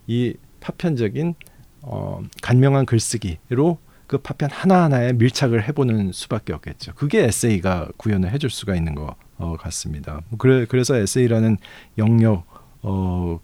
[0.07, 1.35] 이 파편적인
[1.83, 3.77] 어, 간명한 글쓰기로
[4.07, 6.93] 그 파편 하나하나에 밀착을 해보는 수밖에 없겠죠.
[6.95, 10.21] 그게 에세이가 구현을 해줄 수가 있는 것 어, 같습니다.
[10.29, 11.57] 뭐 그래, 그래서 에세이라는
[11.97, 12.45] 영역
[12.81, 13.39] 어,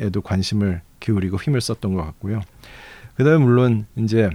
[0.00, 2.42] 에도 관심을 기울이고 힘을 썼던 것 같고요.
[3.16, 4.30] 그다음에 물론 이제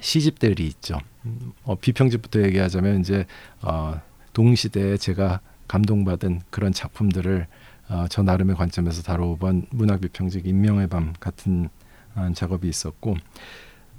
[0.00, 0.98] 시집들이 있죠.
[1.24, 3.26] 음, 어, 비평집부터 얘기하자면 이제
[3.62, 4.00] 어,
[4.32, 7.46] 동시대에 제가 감동받은 그런 작품들을
[7.88, 11.68] 어, 어, 저 나름의 관점에서 다뤄본 문학 비평집 인명의 밤 같은 어,
[12.34, 13.16] 작업이 있었고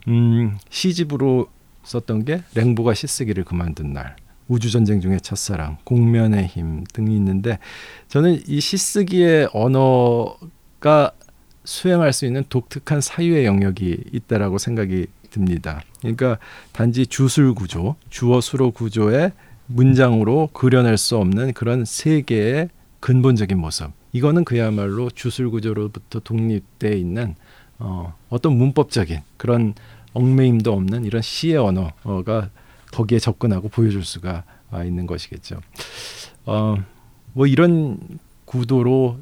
[0.07, 1.47] 음, 시집으로
[1.83, 4.15] 썼던 게 랭보가 시쓰기를 그만둔 날,
[4.47, 7.59] 우주 전쟁 중의 첫사랑, 공면의 힘 등이 있는데
[8.07, 11.11] 저는 이 시쓰기의 언어가
[11.63, 15.81] 수행할 수 있는 독특한 사유의 영역이 있다라고 생각이 듭니다.
[15.99, 16.37] 그러니까
[16.71, 19.31] 단지 주술 구조, 주어 수로 구조의
[19.67, 23.91] 문장으로 그려낼 수 없는 그런 세계의 근본적인 모습.
[24.13, 27.35] 이거는 그야말로 주술 구조로부터 독립돼 있는
[27.79, 29.73] 어, 어떤 문법적인 그런
[30.13, 32.49] 얽매임도 없는 이런 시의 언어가
[32.91, 34.43] 거기에 접근하고 보여줄 수가
[34.85, 35.59] 있는 것이겠죠.
[36.45, 36.75] 어,
[37.33, 37.99] 뭐 이런
[38.45, 39.19] 구도로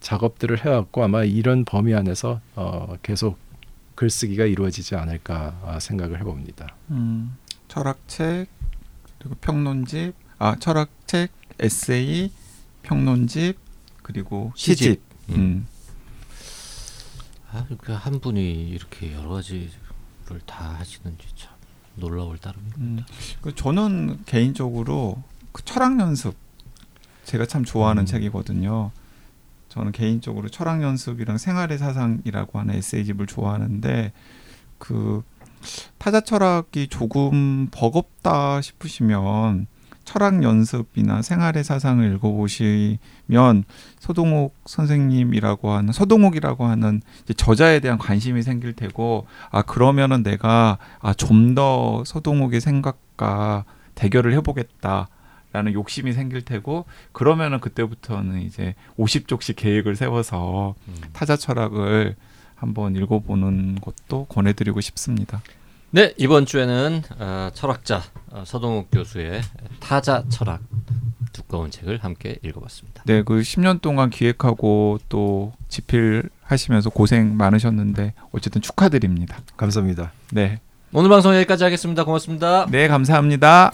[0.00, 3.38] 작업들을 해왔고 아마 이런 범위 안에서 어, 계속
[3.94, 6.74] 글쓰기가 이루어지지 않을까 생각을 해봅니다.
[6.90, 7.36] 음,
[7.66, 8.48] 철학책
[9.18, 12.30] 그리고 평론집, 아 철학책, 에세이,
[12.82, 13.58] 평론집
[14.02, 14.78] 그리고 시집.
[14.78, 15.02] 시집.
[15.30, 15.34] 음.
[15.34, 15.66] 음.
[17.52, 19.70] 아, 한 분이 이렇게 여러 가지를
[20.46, 21.52] 다 하시는지 참
[21.94, 22.78] 놀라울 따름입니다.
[22.78, 23.04] 음,
[23.40, 25.22] 그 저는 개인적으로
[25.52, 26.34] 그 철학 연습
[27.24, 28.06] 제가 참 좋아하는 음.
[28.06, 28.90] 책이거든요.
[29.68, 34.12] 저는 개인적으로 철학 연습이랑 생활의 사상이라고 하는 에세이집을 좋아하는데
[34.78, 35.22] 그
[35.98, 39.66] 타자 철학이 조금 버겁다 싶으시면
[40.08, 43.64] 철학 연습이나 생활의 사상을 읽어보시면
[43.98, 47.02] 서동욱 선생님이라고 하는 서동욱이라고 하는
[47.36, 55.08] 저자에 대한 관심이 생길 테고 아 그러면은 내가 아 좀 더 서동욱의 생각과 대결을 해보겠다.
[55.52, 60.94] 라는 욕심이 생길 테고 그러면은 그때부터는 이제 50쪽씩 계획을 세워서 음.
[61.12, 62.16] 타자 철학을
[62.54, 65.40] 한번 읽어보는 것도 권해드리고 싶습니다.
[65.90, 69.40] 네 이번 주에는 어, 철학자 어, 서동욱 교수의
[69.80, 70.60] 타자 철학
[71.32, 73.04] 두꺼운 책을 함께 읽어봤습니다.
[73.06, 79.38] 네, 그 10년 동안 기획하고 또 집필하시면서 고생 많으셨는데 어쨌든 축하드립니다.
[79.56, 80.12] 감사합니다.
[80.32, 80.60] 네.
[80.92, 82.04] 오늘 방송 여기까지 하겠습니다.
[82.04, 82.66] 고맙습니다.
[82.70, 83.70] 네, 감사합니다.